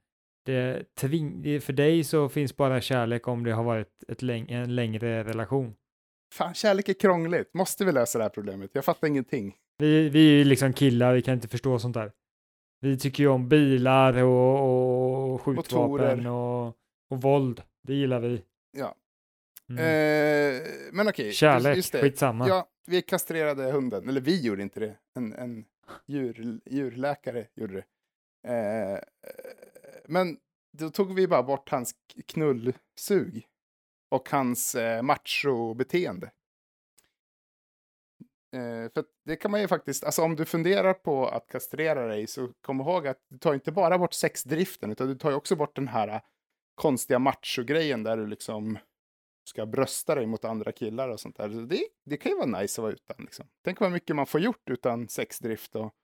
det 0.45 0.95
tving, 0.95 1.43
det, 1.43 1.61
för 1.61 1.73
dig 1.73 2.05
så 2.05 2.29
finns 2.29 2.57
bara 2.57 2.81
kärlek 2.81 3.29
om 3.29 3.45
det 3.45 3.53
har 3.53 3.65
varit 3.65 4.05
ett 4.09 4.23
läng, 4.23 4.51
en 4.51 4.75
längre 4.75 5.25
relation. 5.25 5.75
Fan, 6.35 6.55
kärlek 6.55 6.89
är 6.89 6.93
krångligt, 6.95 7.55
måste 7.55 7.85
vi 7.85 7.93
lösa 7.93 8.19
det 8.19 8.25
här 8.25 8.29
problemet? 8.31 8.71
Jag 8.73 8.85
fattar 8.85 9.09
ingenting. 9.09 9.57
Vi, 9.79 10.09
vi 10.09 10.29
är 10.29 10.39
ju 10.39 10.45
liksom 10.45 10.73
killar, 10.73 11.15
vi 11.15 11.23
kan 11.23 11.35
inte 11.35 11.49
förstå 11.49 11.79
sånt 11.79 11.95
där. 11.95 12.13
Vi 12.81 12.99
tycker 12.99 13.23
ju 13.23 13.29
om 13.29 13.49
bilar 13.49 14.23
och, 14.23 15.33
och 15.35 15.43
skjutvapen 15.43 16.27
och, 16.27 16.67
och 17.11 17.23
våld. 17.23 17.63
Det 17.83 17.95
gillar 17.95 18.21
vi. 18.21 18.43
Ja. 18.79 18.95
Mm. 19.71 19.79
Eh, 19.81 20.63
men 20.93 21.09
okej. 21.09 21.27
just- 21.27 21.39
Kärlek, 21.39 21.77
just 21.77 21.93
det. 21.93 22.01
skitsamma. 22.01 22.49
Ja, 22.49 22.69
vi 22.87 23.03
kastrerade 23.03 23.71
hunden. 23.73 24.09
Eller 24.09 24.21
vi 24.21 24.41
gjorde 24.47 24.63
inte 24.63 24.81
det. 24.81 24.97
En, 25.15 25.33
en 25.33 25.65
djur, 26.07 26.61
djurläkare 26.67 27.47
gjorde 27.55 27.75
det. 27.75 27.85
Eh, 28.55 28.99
men 30.09 30.37
då 30.79 30.91
tog 30.91 31.15
vi 31.15 31.29
bara 31.29 31.43
bort 31.43 31.71
hans 31.71 31.95
knullsug. 32.27 33.47
Och 34.11 34.31
hans 34.31 34.75
eh, 34.75 35.03
machobeteende. 35.03 36.31
Eh, 38.57 38.91
för 38.95 39.05
det 39.25 39.37
kan 39.37 39.51
man 39.51 39.61
ju 39.61 39.69
faktiskt, 39.69 40.05
alltså 40.05 40.23
om 40.23 40.37
du 40.37 40.45
funderar 40.45 40.95
på 40.95 41.29
att 41.29 41.47
kastrera 41.49 42.07
dig 42.07 42.27
så 42.27 42.49
kom 42.61 42.81
ihåg 42.81 43.07
att 43.07 43.19
du 43.29 43.39
tar 43.39 43.55
inte 43.55 43.73
bara 43.73 43.99
bort 43.99 44.13
sexdriften 44.13 44.91
utan 44.93 45.09
du 45.09 45.15
tar 45.15 45.31
ju 45.31 45.37
också 45.37 45.57
bort 45.57 45.77
den 45.77 45.89
här 45.89 46.09
äh, 46.09 46.21
konstiga 46.75 47.19
machogrejen 47.19 48.03
där 48.03 48.17
du 48.17 48.27
liksom 48.27 48.79
ska 49.49 49.67
brösta 49.67 50.15
dig 50.15 50.27
mot 50.27 50.45
andra 50.45 50.73
killar 50.73 51.09
och 51.09 51.21
sånt 51.21 51.37
där. 51.37 51.51
Så 51.51 51.61
Det, 51.61 51.87
det 52.05 52.17
kan 52.17 52.33
ju 52.33 52.39
vara 52.39 52.61
nice 52.61 52.81
att 52.81 52.83
vara 52.83 52.93
utan. 52.93 53.17
Liksom. 53.25 53.47
Tänk 53.65 53.81
vad 53.81 53.93
mycket 53.93 54.17
man 54.17 54.27
får 54.27 54.41
gjort 54.41 54.71
utan 54.71 55.09
sexdrift 55.09 55.77
och, 55.77 55.95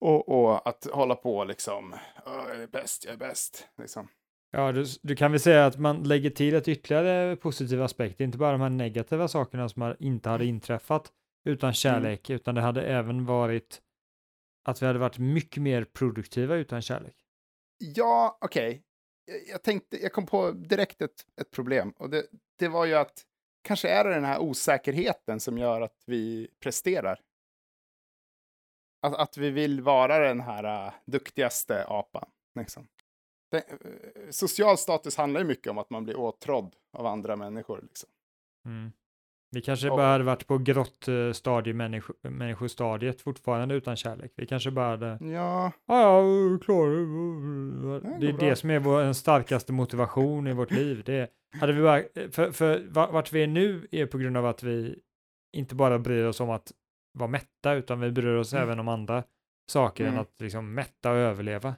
och, 0.00 0.28
och 0.28 0.68
att 0.68 0.86
hålla 0.92 1.14
på 1.14 1.44
liksom. 1.44 1.94
Jag 2.24 2.50
är 2.50 2.66
bäst, 2.66 3.04
jag 3.04 3.12
är 3.12 3.18
bäst. 3.18 3.68
Liksom. 3.78 4.08
Ja, 4.56 4.72
du, 4.72 4.84
du 5.02 5.16
kan 5.16 5.30
väl 5.30 5.40
säga 5.40 5.66
att 5.66 5.78
man 5.78 6.02
lägger 6.02 6.30
till 6.30 6.54
ett 6.54 6.68
ytterligare 6.68 7.36
positiv 7.36 7.82
aspekt, 7.82 8.20
inte 8.20 8.38
bara 8.38 8.52
de 8.52 8.60
här 8.60 8.70
negativa 8.70 9.28
sakerna 9.28 9.68
som 9.68 9.94
inte 9.98 10.28
hade 10.28 10.44
inträffat 10.44 11.12
utan 11.44 11.74
kärlek, 11.74 12.30
utan 12.30 12.54
det 12.54 12.60
hade 12.60 12.82
även 12.82 13.24
varit 13.24 13.82
att 14.64 14.82
vi 14.82 14.86
hade 14.86 14.98
varit 14.98 15.18
mycket 15.18 15.62
mer 15.62 15.84
produktiva 15.84 16.54
utan 16.54 16.82
kärlek. 16.82 17.16
Ja, 17.78 18.38
okej. 18.40 18.82
Jag, 19.24 19.36
jag 19.48 19.62
tänkte, 19.62 20.02
jag 20.02 20.12
kom 20.12 20.26
på 20.26 20.50
direkt 20.50 21.02
ett, 21.02 21.26
ett 21.40 21.50
problem 21.50 21.90
och 21.90 22.10
det, 22.10 22.26
det 22.58 22.68
var 22.68 22.84
ju 22.84 22.94
att 22.94 23.22
kanske 23.62 23.88
är 23.88 24.04
det 24.04 24.14
den 24.14 24.24
här 24.24 24.38
osäkerheten 24.38 25.40
som 25.40 25.58
gör 25.58 25.80
att 25.80 26.02
vi 26.06 26.48
presterar. 26.60 27.20
Att, 29.02 29.14
att 29.14 29.36
vi 29.36 29.50
vill 29.50 29.80
vara 29.80 30.18
den 30.18 30.40
här 30.40 30.86
uh, 30.86 30.92
duktigaste 31.06 31.84
apan. 31.88 32.30
Liksom. 32.54 32.88
Uh, 33.54 33.60
social 34.30 34.78
status 34.78 35.16
handlar 35.16 35.40
ju 35.40 35.46
mycket 35.46 35.70
om 35.70 35.78
att 35.78 35.90
man 35.90 36.04
blir 36.04 36.16
åtrådd 36.18 36.74
av 36.92 37.06
andra 37.06 37.36
människor. 37.36 37.80
Liksom. 37.82 38.08
Mm. 38.66 38.92
Vi 39.50 39.62
kanske 39.62 39.90
Och- 39.90 39.96
bara 39.96 40.06
hade 40.12 40.24
varit 40.24 40.46
på 40.46 40.58
grottstadie, 40.58 41.74
människo, 41.74 42.12
människostadiet 42.22 43.20
fortfarande 43.20 43.74
utan 43.74 43.96
kärlek. 43.96 44.32
Vi 44.36 44.46
kanske 44.46 44.70
bara 44.70 44.88
hade, 44.88 45.06
Ja, 45.20 45.72
ja, 45.86 46.22
ja, 46.22 46.58
klar. 46.58 46.86
det 48.00 48.18
Det 48.20 48.28
är 48.28 48.32
bra. 48.32 48.48
det 48.48 48.56
som 48.56 48.70
är 48.70 48.78
vår 48.78 49.12
starkaste 49.12 49.72
motivation 49.72 50.46
i 50.46 50.52
vårt 50.52 50.70
liv. 50.70 51.02
Det 51.06 51.30
hade 51.60 51.72
vi 51.72 51.82
bara, 51.82 52.02
för, 52.30 52.50
för 52.50 52.86
va- 52.88 53.10
vart 53.12 53.32
vi 53.32 53.42
är 53.42 53.46
nu 53.46 53.86
är 53.90 54.06
på 54.06 54.18
grund 54.18 54.36
av 54.36 54.46
att 54.46 54.62
vi 54.62 54.98
inte 55.56 55.74
bara 55.74 55.98
bryr 55.98 56.24
oss 56.24 56.40
om 56.40 56.50
att 56.50 56.72
vara 57.18 57.28
mätta, 57.30 57.72
utan 57.74 58.00
vi 58.00 58.10
bryr 58.10 58.34
oss 58.36 58.52
Mm. 58.52 58.62
även 58.64 58.78
om 58.80 58.88
andra 58.88 59.22
saker 59.70 60.04
än 60.04 60.10
Mm. 60.10 60.20
att 60.22 60.40
liksom 60.40 60.74
mätta 60.74 61.10
och 61.10 61.16
överleva. 61.16 61.74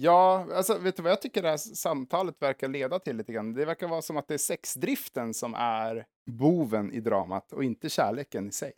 Ja, 0.00 0.46
alltså 0.54 0.78
vet 0.78 0.96
du 0.96 1.02
vad 1.02 1.12
jag 1.12 1.22
tycker 1.22 1.42
det 1.42 1.48
här 1.48 1.56
samtalet 1.56 2.42
verkar 2.42 2.68
leda 2.68 2.98
till 2.98 3.16
lite 3.16 3.32
grann? 3.32 3.52
Det 3.54 3.64
verkar 3.64 3.88
vara 3.88 4.02
som 4.02 4.16
att 4.16 4.28
det 4.28 4.34
är 4.34 4.38
sexdriften 4.38 5.34
som 5.34 5.54
är 5.54 6.04
boven 6.30 6.92
i 6.92 7.00
dramat 7.00 7.52
och 7.52 7.64
inte 7.64 7.88
kärleken 7.88 8.48
i 8.48 8.52
sig. 8.52 8.72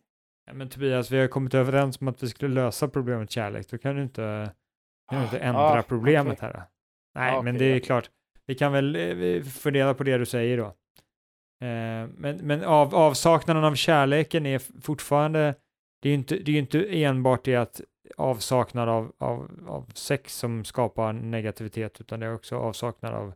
Ja, 0.47 0.53
men 0.53 0.69
Tobias, 0.69 1.11
vi 1.11 1.21
har 1.21 1.29
kommit 1.29 1.55
överens 1.55 2.01
om 2.01 2.09
att 2.09 2.23
vi 2.23 2.29
skulle 2.29 2.55
lösa 2.55 2.89
problemet 2.89 3.31
kärlek. 3.31 3.71
Då 3.71 3.79
kan 3.79 3.97
du 3.97 4.03
inte, 4.03 4.53
kan 5.11 5.19
du 5.19 5.25
inte 5.25 5.39
ändra 5.39 5.61
Ah, 5.79 5.83
problemet 5.83 6.39
okej. 6.39 6.49
här. 6.53 6.63
Nej, 7.15 7.35
Ah, 7.37 7.43
men 7.43 7.59
det 7.59 7.65
är 7.65 7.81
klart. 7.81 8.11
Vi 8.47 8.55
kan 8.55 8.73
väl 8.73 8.97
eh, 8.97 9.03
vi 9.15 9.43
fundera 9.43 9.95
på 9.95 10.05
det 10.05 10.19
du 10.19 10.27
säger 10.27 10.57
då. 10.59 10.65
Eh, 11.67 12.09
men 12.17 12.37
men 12.43 12.65
av, 12.65 12.95
avsaknaden 12.95 13.65
av 13.65 13.75
kärleken 13.75 14.47
är 14.47 14.81
fortfarande, 14.83 15.55
det 16.03 16.09
är 16.09 16.11
ju 16.11 16.19
inte, 16.19 16.37
det 16.39 16.53
är 16.53 16.59
inte 16.59 17.03
enbart 17.05 17.45
det 17.45 17.57
att 17.57 17.81
avsaknad 18.17 18.89
av, 18.89 19.13
av, 19.19 19.65
av 19.69 19.93
sex 19.95 20.37
som 20.37 20.65
skapar 20.65 21.13
negativitet, 21.13 22.01
utan 22.01 22.21
det 22.21 22.27
är 22.27 22.35
också 22.35 22.57
avsaknad 22.57 23.15
av 23.15 23.33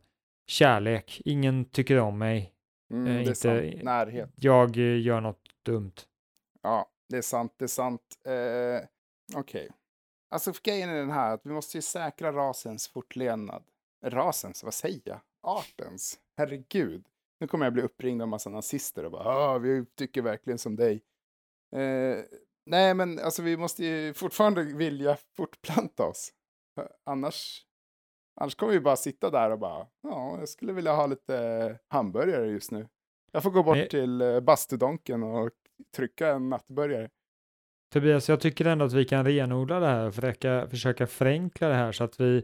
kärlek. 0.47 1.21
Ingen 1.25 1.65
tycker 1.65 1.99
om 1.99 2.17
mig. 2.17 2.51
Mm, 2.91 3.07
Eh, 3.07 3.27
inte-. 3.27 3.79
Närhet. 3.83 4.29
Jag 4.35 4.77
eh, 4.77 5.01
gör 5.01 5.21
något 5.21 5.41
dumt. 5.65 5.93
Ja, 6.61 6.89
det 7.09 7.17
är 7.17 7.21
sant, 7.21 7.53
det 7.57 7.65
är 7.65 7.67
sant. 7.67 8.01
Eh, 8.27 8.87
Okej. 9.39 9.69
Alltså 10.29 10.53
grejen 10.63 10.89
är 10.89 10.95
den 10.95 11.11
här 11.11 11.33
att 11.33 11.41
vi 11.43 11.49
måste 11.49 11.77
ju 11.77 11.81
säkra 11.81 12.31
rasens 12.31 12.87
fortlevnad. 12.87 13.63
Rasens, 14.05 14.63
vad 14.63 14.73
säger 14.73 15.01
jag? 15.05 15.19
Artens. 15.41 16.19
Herregud. 16.37 17.05
Nu 17.39 17.47
kommer 17.47 17.65
jag 17.65 17.73
bli 17.73 17.81
uppringd 17.81 18.21
av 18.21 18.27
massa 18.27 18.49
nazister 18.49 19.05
och 19.05 19.11
bara 19.11 19.23
ah, 19.23 19.57
vi 19.57 19.85
tycker 19.85 20.21
verkligen 20.21 20.57
som 20.59 20.75
dig. 20.75 21.03
Eh, 21.75 22.19
nej, 22.65 22.93
men 22.93 23.19
alltså 23.19 23.41
vi 23.41 23.57
måste 23.57 23.85
ju 23.85 24.13
fortfarande 24.13 24.63
vilja 24.63 25.17
fortplanta 25.37 26.03
oss. 26.03 26.31
Annars, 27.05 27.65
annars 28.41 28.55
kommer 28.55 28.73
vi 28.73 28.79
bara 28.79 28.95
sitta 28.95 29.29
där 29.29 29.49
och 29.51 29.59
bara 29.59 29.87
ja, 30.03 30.35
jag 30.39 30.49
skulle 30.49 30.73
vilja 30.73 30.93
ha 30.93 31.07
lite 31.07 31.79
hamburgare 31.87 32.47
just 32.47 32.71
nu. 32.71 32.87
Jag 33.31 33.43
får 33.43 33.51
gå 33.51 33.63
bort 33.63 33.77
Men- 33.77 33.87
till 33.89 34.21
eh, 34.21 34.39
bastudonken 34.39 35.23
och 35.23 35.49
trycka 35.95 36.27
en 36.27 36.49
nattburgare. 36.49 37.09
Tobias, 37.93 38.29
jag 38.29 38.39
tycker 38.41 38.65
ändå 38.65 38.85
att 38.85 38.93
vi 38.93 39.05
kan 39.05 39.25
renodla 39.25 39.79
det 39.79 39.87
här 39.87 40.07
och 40.07 40.15
försöka, 40.15 40.67
försöka 40.69 41.07
förenkla 41.07 41.67
det 41.67 41.73
här 41.75 41.91
så 41.91 42.03
att 42.03 42.19
vi, 42.19 42.43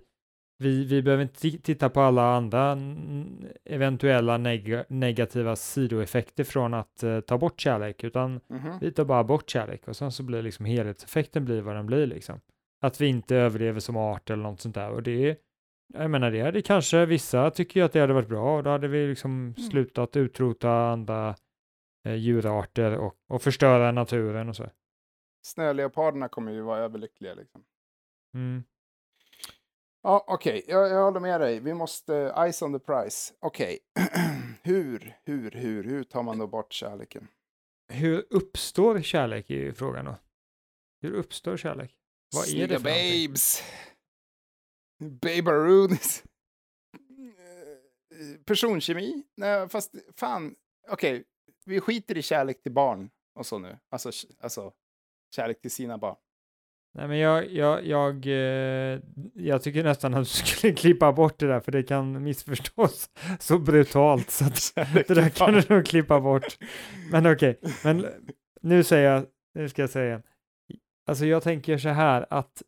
vi, 0.62 0.86
vi 0.86 1.02
behöver 1.02 1.24
inte 1.24 1.48
ti- 1.48 1.62
titta 1.62 1.90
på 1.90 2.02
alla 2.02 2.36
andra 2.36 2.72
mm, 2.72 3.46
eventuella 3.66 4.38
neg 4.38 4.84
negativa 4.90 5.56
sidoeffekter 5.56 6.44
från 6.44 6.74
att 6.74 7.04
eh, 7.04 7.20
ta 7.20 7.38
bort 7.38 7.60
kärlek, 7.60 8.04
utan 8.04 8.40
Mhm. 8.48 8.78
vi 8.82 8.92
tar 8.92 9.06
bara 9.06 9.24
bort 9.24 9.50
kärlek 9.50 9.88
och 9.88 9.96
sen 9.96 10.12
så 10.12 10.24
blir 10.24 10.42
liksom 10.42 10.66
helhetseffekten 10.66 11.46
blir 11.46 11.62
vad 11.62 11.76
den 11.76 11.86
blir 11.86 12.06
liksom. 12.08 12.40
Att 12.82 13.02
vi 13.02 13.08
inte 13.08 13.36
överlever 13.36 13.80
som 13.80 13.98
art 13.98 14.30
eller 14.30 14.44
något 14.44 14.60
sånt 14.62 14.76
där 14.76 14.90
och 14.92 15.04
det 15.04 15.38
jag 15.94 16.12
menar 16.12 16.32
det 16.32 16.42
hade 16.42 16.62
kanske, 16.62 17.06
vissa 17.06 17.52
tycker 17.52 17.80
ju 17.80 17.86
att 17.86 17.94
det 17.94 18.00
hade 18.00 18.14
varit 18.14 18.28
bra 18.30 18.58
och 18.58 18.64
då 18.64 18.70
hade 18.70 18.88
vi 18.88 19.08
liksom 19.08 19.56
slutat 19.72 20.16
utrota 20.18 20.72
andra 20.72 21.36
eh, 22.08 22.16
djurarter 22.16 22.98
och, 22.98 23.16
och 23.30 23.42
förstöra 23.42 23.92
naturen 23.92 24.50
och 24.50 24.56
så. 24.56 24.70
Snöleoparderna 25.46 26.28
kommer 26.30 26.52
ju 26.52 26.62
vara 26.62 26.80
överlyckliga. 26.80 27.34
Liksom. 27.34 27.64
Mm. 28.36 28.64
Ja, 30.04 30.26
okej, 30.28 30.66
jag, 30.68 30.90
jag 30.90 31.04
håller 31.04 31.20
med 31.20 31.42
dig. 31.42 31.60
Vi 31.60 31.74
måste, 31.74 32.34
ice 32.52 32.62
on 32.62 32.74
the 32.74 32.80
price. 32.80 33.34
Okej, 33.40 33.80
hur, 34.64 35.18
hur, 35.24 35.52
hur, 35.52 35.84
hur 35.84 36.04
tar 36.04 36.24
man 36.24 36.38
då 36.38 36.48
bort 36.48 36.74
kärleken? 36.74 37.28
Hur 37.88 38.26
uppstår 38.30 39.02
kärlek 39.02 39.50
är 39.50 39.56
ju 39.56 39.74
frågan 39.74 40.06
då. 40.06 40.16
Hur 41.02 41.14
uppstår 41.14 41.58
kärlek? 41.58 41.96
Vad 42.34 42.44
är 42.44 42.46
det 42.46 42.52
Snygga 42.52 42.80
för 42.80 43.28
babes. 43.28 43.64
Babaroonies. 45.22 46.24
Personkemi? 48.46 49.24
Nej, 49.36 49.70
fast 49.70 49.96
fan, 50.16 50.56
okej, 50.90 51.24
vi 51.66 51.80
skiter 51.80 52.18
i 52.18 52.22
kärlek 52.22 52.64
till 52.64 52.72
barn 52.72 53.10
och 53.36 53.46
så 53.46 53.60
nu. 53.60 53.80
Alltså, 53.90 54.12
alltså 54.40 54.74
kärlek 55.36 55.62
till 55.62 55.72
sina 55.72 55.98
barn. 55.98 56.16
Nej 56.94 57.08
men 57.08 57.18
jag, 57.18 57.52
jag, 57.52 57.86
jag, 57.86 58.28
eh, 58.28 59.00
jag 59.34 59.64
tycker 59.64 59.84
nästan 59.84 60.14
att 60.14 60.20
du 60.20 60.26
skulle 60.46 60.74
klippa 60.74 61.12
bort 61.12 61.40
det 61.40 61.48
där 61.48 61.60
för 61.60 61.72
det 61.72 61.84
kan 61.84 62.24
missförstås 62.24 63.10
så 63.40 63.60
brutalt 63.60 64.32
så 64.32 64.46
det 65.08 65.14
där 65.14 65.30
kan 65.30 65.54
du 65.54 65.76
nog 65.76 65.86
klippa 65.86 66.20
bort. 66.22 66.58
Men 67.12 67.34
okej, 67.34 67.60
men 67.84 68.06
nu 68.62 68.84
säger 68.84 69.12
jag, 69.12 69.26
nu 69.54 69.70
ska 69.70 69.82
jag 69.82 69.90
säga, 69.90 70.22
alltså 71.06 71.26
jag 71.26 71.44
tänker 71.44 71.78
så 71.78 71.90
här 71.90 72.26
att 72.30 72.64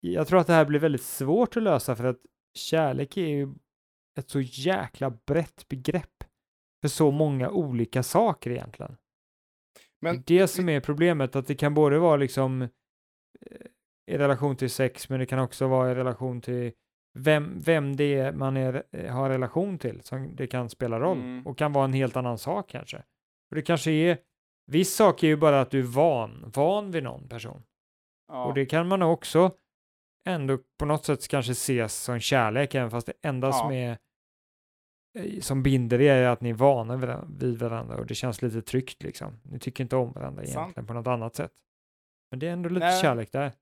jag 0.00 0.26
tror 0.28 0.40
att 0.40 0.46
det 0.46 0.52
här 0.52 0.64
blir 0.64 0.80
väldigt 0.80 1.02
svårt 1.02 1.56
att 1.56 1.62
lösa 1.62 1.96
för 1.96 2.04
att 2.04 2.20
kärlek 2.54 3.16
är 3.16 3.26
ju 3.26 3.48
ett 4.18 4.30
så 4.30 4.40
jäkla 4.40 5.10
brett 5.26 5.68
begrepp 5.68 6.24
för 6.82 6.88
så 6.88 7.10
många 7.10 7.50
olika 7.50 8.02
saker 8.02 8.50
egentligen. 8.50 8.96
Men 10.00 10.22
det 10.26 10.34
är 10.34 10.40
det 10.40 10.48
som 10.48 10.68
är 10.68 10.80
problemet, 10.80 11.36
att 11.36 11.46
det 11.46 11.54
kan 11.54 11.74
både 11.74 11.98
vara 11.98 12.16
liksom 12.16 12.68
i 14.06 14.18
relation 14.18 14.56
till 14.56 14.70
sex, 14.70 15.08
men 15.08 15.18
det 15.20 15.26
kan 15.26 15.38
också 15.38 15.68
vara 15.68 15.90
i 15.90 15.94
relation 15.94 16.40
till 16.40 16.72
vem, 17.18 17.60
vem 17.60 17.96
det 17.96 18.14
är 18.14 18.32
man 18.32 18.56
är, 18.56 18.82
eh, 18.92 19.12
har 19.12 19.28
relation 19.30 19.78
till, 19.78 20.00
som 20.02 20.36
det 20.36 20.46
kan 20.46 20.68
spela 20.70 21.00
roll, 21.00 21.18
Mm. 21.18 21.46
och 21.46 21.58
kan 21.58 21.72
vara 21.72 21.84
en 21.84 21.92
helt 21.92 22.16
annan 22.16 22.38
sak 22.38 22.68
kanske. 22.68 22.96
Och 23.50 23.56
det 23.56 23.62
kanske 23.62 23.90
är, 23.90 24.18
viss 24.66 24.94
sak 24.96 25.22
är 25.22 25.26
ju 25.28 25.36
bara 25.36 25.60
att 25.60 25.70
du 25.70 25.78
är 25.78 25.82
van, 25.82 26.52
van 26.54 26.90
vid 26.90 27.02
någon 27.02 27.28
person. 27.28 27.62
ja, 28.28 28.44
Och 28.44 28.54
det 28.54 28.66
kan 28.66 28.88
man 28.88 29.02
också 29.02 29.50
ändå 30.28 30.58
på 30.78 30.84
något 30.86 31.04
sätt 31.04 31.28
kanske 31.28 31.52
ses 31.52 31.94
som 32.02 32.20
kärlek, 32.20 32.74
även 32.74 32.90
fast 32.90 33.06
det 33.06 33.12
enda 33.22 33.48
Ja. 33.48 33.52
som 33.52 33.72
är 33.72 33.98
eh, 35.18 35.40
som 35.40 35.62
binder 35.62 36.00
er 36.00 36.14
är 36.16 36.28
att 36.28 36.40
ni 36.40 36.50
är 36.50 36.54
vana 36.54 36.96
vid 37.40 37.58
varandra- 37.58 37.96
och 37.96 38.06
det 38.06 38.14
känns 38.14 38.42
lite 38.42 38.62
tryggt 38.62 39.02
liksom. 39.02 39.40
Ni 39.42 39.58
tycker 39.58 39.84
inte 39.84 39.96
om 39.96 40.12
varandra 40.12 40.44
Sant. 40.46 40.56
egentligen 40.56 40.86
på 40.86 40.92
något 40.92 41.06
annat 41.06 41.34
sätt. 41.34 41.52
Men 42.30 42.38
det 42.38 42.48
är 42.48 42.52
ändå 42.52 42.68
lite 42.68 42.86
Nej. 42.86 43.00
kärlek 43.02 43.32
där. 43.32 43.52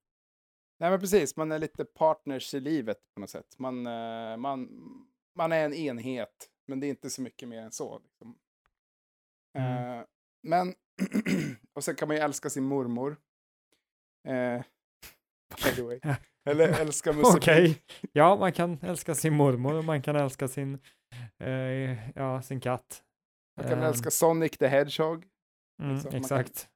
Nej, 0.80 0.90
men 0.90 1.00
precis. 1.00 1.36
Man 1.36 1.52
är 1.52 1.58
lite 1.58 1.84
partners 1.84 2.54
i 2.54 2.60
livet 2.60 2.98
på 3.14 3.20
något 3.20 3.30
sätt. 3.30 3.58
Man, 3.58 3.86
eh, 3.86 4.36
man, 4.36 4.68
man 5.36 5.52
är 5.52 5.64
en 5.64 5.74
enhet, 5.74 6.50
men 6.66 6.80
det 6.80 6.86
är 6.86 6.88
inte 6.88 7.10
så 7.10 7.22
mycket 7.22 7.48
mer 7.48 7.62
än 7.62 7.72
så. 7.72 7.98
Liksom. 7.98 8.38
Mm. 9.58 9.98
Eh, 9.98 10.04
men, 10.42 10.74
och 11.74 11.84
sen 11.84 11.94
kan 11.94 12.08
man 12.08 12.16
ju 12.16 12.22
älska 12.22 12.50
sin 12.50 12.64
mormor. 12.64 13.16
Eh, 14.28 14.62
by 15.64 15.70
the 15.76 15.82
way. 15.82 16.00
Eller 16.50 16.68
älska 16.80 17.12
Musse 17.12 17.36
Okej, 17.36 17.74
Pigg. 17.74 18.10
ja 18.12 18.36
man 18.36 18.52
kan 18.52 18.78
älska 18.82 19.14
sin 19.14 19.34
mormor 19.34 19.74
och 19.74 19.84
man 19.84 20.02
kan 20.02 20.16
älska 20.16 20.48
sin, 20.48 20.78
eh, 21.38 22.10
ja, 22.18 22.42
sin 22.42 22.60
katt. 22.60 23.02
Man 23.56 23.68
kan 23.68 23.78
Ehm, 23.78 23.84
älska 23.84 24.10
Sonic 24.10 24.58
the 24.58 24.66
Hedgehog. 24.66 25.26
Mm, 25.82 25.94
liksom, 25.94 26.14
exakt. 26.14 26.68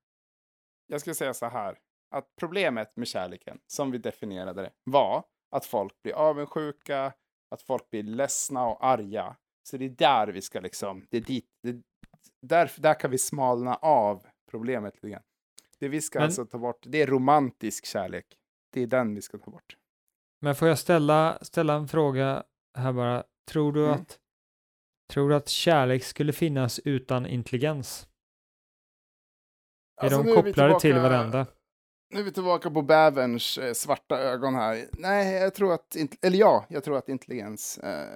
Jag 0.87 1.01
skulle 1.01 1.15
säga 1.15 1.35
så 1.35 1.47
här, 1.47 1.79
att 2.11 2.29
problemet 2.41 2.97
med 2.97 3.09
kärleken, 3.09 3.59
som 3.67 3.91
vi 3.91 3.99
definierade 3.99 4.63
det, 4.63 4.71
var 4.85 5.25
att 5.51 5.65
folk 5.67 6.03
blir 6.03 6.13
avundsjuka, 6.15 7.13
att 7.51 7.63
folk 7.63 7.91
blir 7.91 8.03
ledsna 8.03 8.67
och 8.67 8.85
arga. 8.87 9.37
Så 9.69 9.77
det 9.77 9.85
är 9.85 9.89
där 9.89 10.27
vi 10.29 10.43
ska 10.43 10.61
liksom, 10.61 11.07
det 11.11 11.17
är 11.17 11.21
dit, 11.21 11.47
det, 11.63 11.83
där, 12.43 12.73
där 12.77 12.95
kan 13.01 13.11
vi 13.11 13.19
smalna 13.19 13.75
av 13.75 14.27
problemet 14.51 14.95
lite 14.95 15.09
grann. 15.09 15.23
Det 15.79 15.89
vi 15.89 16.01
ska 16.01 16.19
Men- 16.19 16.27
alltså 16.27 16.47
ta 16.47 16.59
bort, 16.59 16.79
det 16.89 17.03
är 17.03 17.07
romantisk 17.07 17.87
kärlek. 17.87 18.27
Det 18.73 18.83
är 18.83 18.87
den 18.87 19.15
vi 19.15 19.23
ska 19.23 19.39
ta 19.39 19.51
bort. 19.51 19.77
Men 20.41 20.55
får 20.55 20.69
jag 20.69 20.79
ställa, 20.79 21.39
ställa 21.43 21.75
en 21.75 21.89
fråga 21.89 22.45
här 22.79 22.93
bara? 22.93 23.25
Tror 23.51 23.73
du 23.73 23.85
Mm. 23.87 24.01
att 24.01 24.19
tror 25.13 25.29
du 25.29 25.35
att 25.35 25.49
kärlek 25.49 26.05
skulle 26.05 26.33
finnas 26.33 26.79
utan 26.85 27.27
intelligens? 27.27 28.09
Är 29.97 30.05
Alltså, 30.05 30.19
de 30.19 30.25
nu 30.27 30.33
är 30.33 30.35
kopplade 30.43 30.81
till 30.81 30.91
tillbaka- 30.91 31.09
varandra? 31.09 31.47
Nu 32.15 32.21
är 32.21 32.25
vi 32.25 32.33
tillbaka 32.33 32.71
på 32.71 32.83
bäverns 32.83 33.59
eh, 33.59 33.73
svarta 33.73 34.19
ögon 34.19 34.55
här. 34.55 34.85
Nej, 34.93 35.35
jag 35.35 35.55
tror 35.55 35.73
att, 35.75 35.97
eller 36.23 36.39
ja, 36.39 36.67
jag 36.69 36.85
tror 36.85 36.99
att 36.99 37.09
intelligens 37.09 37.79
eh, 37.79 38.09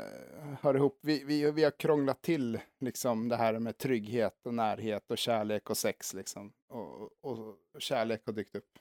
hör 0.61 0.75
ihop. 0.77 0.99
Vi, 1.03 1.25
vi, 1.25 1.51
vi 1.51 1.65
har 1.65 1.71
krånglat 1.79 2.23
till 2.23 2.61
liksom 2.81 3.29
det 3.29 3.37
här 3.37 3.59
med 3.59 3.79
trygghet 3.79 4.47
och 4.47 4.55
närhet 4.55 5.11
och 5.11 5.19
kärlek 5.19 5.71
och 5.71 5.77
sex 5.77 6.15
liksom. 6.15 6.53
Och, 6.73 7.03
och, 7.03 7.39
och 7.75 7.81
kärlek 7.81 8.23
har 8.27 8.33
dykt 8.33 8.57
upp. 8.57 8.79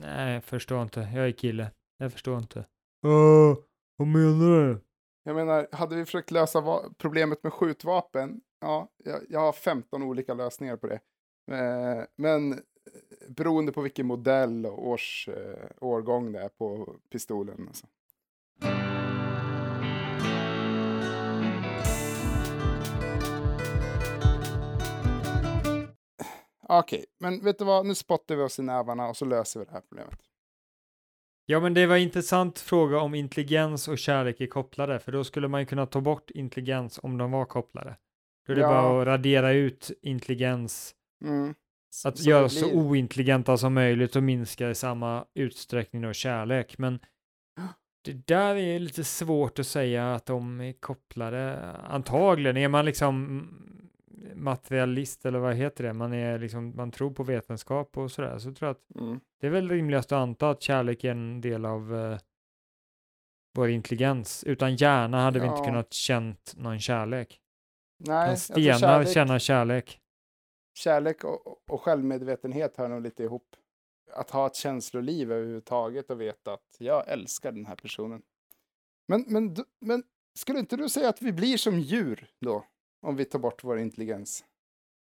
Nej, 0.00 0.34
jag 0.34 0.44
förstår 0.44 0.82
inte. 0.82 1.00
Jag 1.14 1.26
är 1.26 1.32
kille. 1.32 1.70
Jag 1.98 2.12
förstår 2.12 2.38
inte. 2.38 2.58
Uh, 3.06 3.56
vad 3.96 4.08
menar 4.08 4.64
du? 4.66 4.80
Jag 5.22 5.36
menar, 5.36 5.68
hade 5.72 5.96
vi 5.96 6.04
försökt 6.04 6.30
lösa 6.30 6.80
problemet 6.98 7.42
med 7.42 7.52
skjutvapen, 7.52 8.40
ja, 8.60 8.88
jag, 9.04 9.20
jag 9.28 9.40
har 9.40 9.52
15 9.52 10.02
olika 10.02 10.34
lösningar 10.34 10.76
på 10.76 10.86
det. 10.86 11.00
Eh, 11.50 12.04
men 12.16 12.52
eh, 12.52 12.58
beroende 13.28 13.72
på 13.72 13.80
vilken 13.80 14.06
modell 14.06 14.66
och 14.66 14.88
års, 14.88 15.28
eh, 15.28 15.68
årgång 15.80 16.32
det 16.32 16.40
är 16.40 16.48
på 16.48 16.96
pistolen. 17.10 17.64
Alltså. 17.68 17.86
Ah, 26.68 26.80
okej, 26.80 27.04
men 27.18 27.44
vet 27.44 27.58
du 27.58 27.64
vad? 27.64 27.86
Nu 27.86 27.94
spottar 27.94 28.36
vi 28.36 28.42
oss 28.42 28.58
i 28.58 28.62
nävarna 28.62 29.08
och 29.08 29.16
så 29.16 29.24
löser 29.24 29.60
vi 29.60 29.66
det 29.66 29.72
här 29.72 29.80
problemet. 29.80 30.20
Ja, 31.48 31.60
men 31.60 31.74
det 31.74 31.86
var 31.86 31.96
en 31.96 32.02
intressant 32.02 32.58
fråga 32.58 33.00
om 33.00 33.14
intelligens 33.14 33.88
och 33.88 33.98
kärlek 33.98 34.40
är 34.40 34.46
kopplade, 34.46 34.98
för 34.98 35.12
då 35.12 35.24
skulle 35.24 35.48
man 35.48 35.60
ju 35.60 35.66
kunna 35.66 35.86
ta 35.86 36.00
bort 36.00 36.30
intelligens 36.30 36.98
om 37.02 37.18
de 37.18 37.30
var 37.30 37.44
kopplade. 37.44 37.96
Då 38.46 38.52
är 38.52 38.56
det 38.56 38.62
Ja. 38.62 38.68
bara 38.68 39.00
att 39.00 39.06
radera 39.06 39.52
ut 39.52 39.90
intelligens, 40.02 40.94
Mm. 41.24 41.54
att 42.04 42.18
Så 42.18 42.30
göra 42.30 42.48
så 42.48 42.72
ointelligenta 42.72 43.56
som 43.56 43.74
möjligt 43.74 44.16
och 44.16 44.22
minska 44.22 44.70
i 44.70 44.74
samma 44.74 45.24
utsträckning 45.34 46.02
då 46.02 46.12
kärlek. 46.12 46.78
Men 46.78 46.98
det 48.04 48.26
där 48.26 48.54
är 48.56 48.78
lite 48.78 49.04
svårt 49.04 49.58
att 49.58 49.66
säga 49.66 50.14
att 50.14 50.26
de 50.26 50.60
är 50.60 50.72
kopplade. 50.72 51.58
Antagligen 51.88 52.56
är 52.56 52.68
man 52.68 52.84
liksom 52.84 53.48
materialist 54.34 55.26
eller 55.26 55.38
vad 55.38 55.54
heter 55.54 55.84
det? 55.84 55.92
Man 55.92 56.12
är 56.12 56.38
liksom, 56.38 56.76
man 56.76 56.90
tror 56.90 57.10
på 57.10 57.22
vetenskap 57.22 57.96
och 57.96 58.10
sådär, 58.12 58.38
så 58.38 58.52
tror 58.54 58.66
jag 58.68 58.70
att 58.76 59.00
Mm. 59.00 59.20
det 59.40 59.46
är 59.46 59.50
väl 59.50 59.68
rimligast 59.70 60.12
att 60.12 60.16
anta 60.16 60.50
att 60.50 60.62
kärlek 60.62 61.04
är 61.04 61.10
en 61.10 61.40
del 61.40 61.64
av 61.64 61.94
eh, 61.96 62.18
vår 63.54 63.68
intelligens. 63.70 64.44
Utan 64.44 64.76
hjärna 64.76 65.22
hade 65.22 65.40
vi 65.40 65.46
inte 65.46 65.58
Ja. 65.58 65.64
kunnat 65.64 65.92
känt 65.92 66.54
någon 66.56 66.80
kärlek. 66.80 67.40
Nej, 67.98 68.28
jag 68.30 68.38
tror 68.38 68.54
stenar 68.62 69.04
kärlek- 69.04 69.14
känna 69.14 69.38
kärlek? 69.38 70.00
Kärlek 70.74 71.24
och, 71.24 71.70
och 71.70 71.80
självmedvetenhet 71.80 72.76
hör 72.76 72.88
nog 72.88 73.02
lite 73.02 73.22
ihop. 73.22 73.56
Att 74.12 74.30
ha 74.30 74.46
ett 74.46 74.54
känsloliv 74.56 75.32
överhuvudtaget 75.32 76.10
och 76.10 76.20
veta 76.20 76.52
att 76.52 76.76
jag 76.78 77.08
älskar 77.08 77.52
den 77.52 77.66
här 77.66 77.76
personen. 77.76 78.22
Men, 79.08 79.24
men, 79.28 79.56
men 79.80 80.02
skulle 80.38 80.58
inte 80.58 80.76
du 80.76 80.88
säga 80.88 81.08
att 81.08 81.22
vi 81.22 81.32
blir 81.32 81.56
som 81.56 81.80
djur 81.80 82.30
då? 82.40 82.64
Om 83.02 83.16
vi 83.16 83.24
tar 83.24 83.38
bort 83.38 83.64
vår 83.64 83.78
intelligens. 83.78 84.44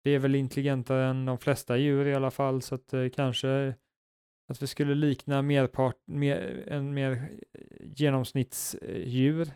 Vi 0.03 0.15
är 0.15 0.19
väl 0.19 0.35
intelligentare 0.35 1.05
än 1.05 1.25
de 1.25 1.37
flesta 1.37 1.77
djur 1.77 2.07
i 2.07 2.15
alla 2.15 2.31
fall, 2.31 2.61
så 2.61 2.75
att 2.75 2.93
eh, 2.93 3.09
kanske 3.09 3.75
att 4.47 4.61
vi 4.61 4.67
skulle 4.67 4.95
likna 4.95 5.41
merpart, 5.41 5.97
mer, 6.05 6.63
en 6.67 6.93
mer 6.93 7.39
genomsnittsdjur, 7.79 9.51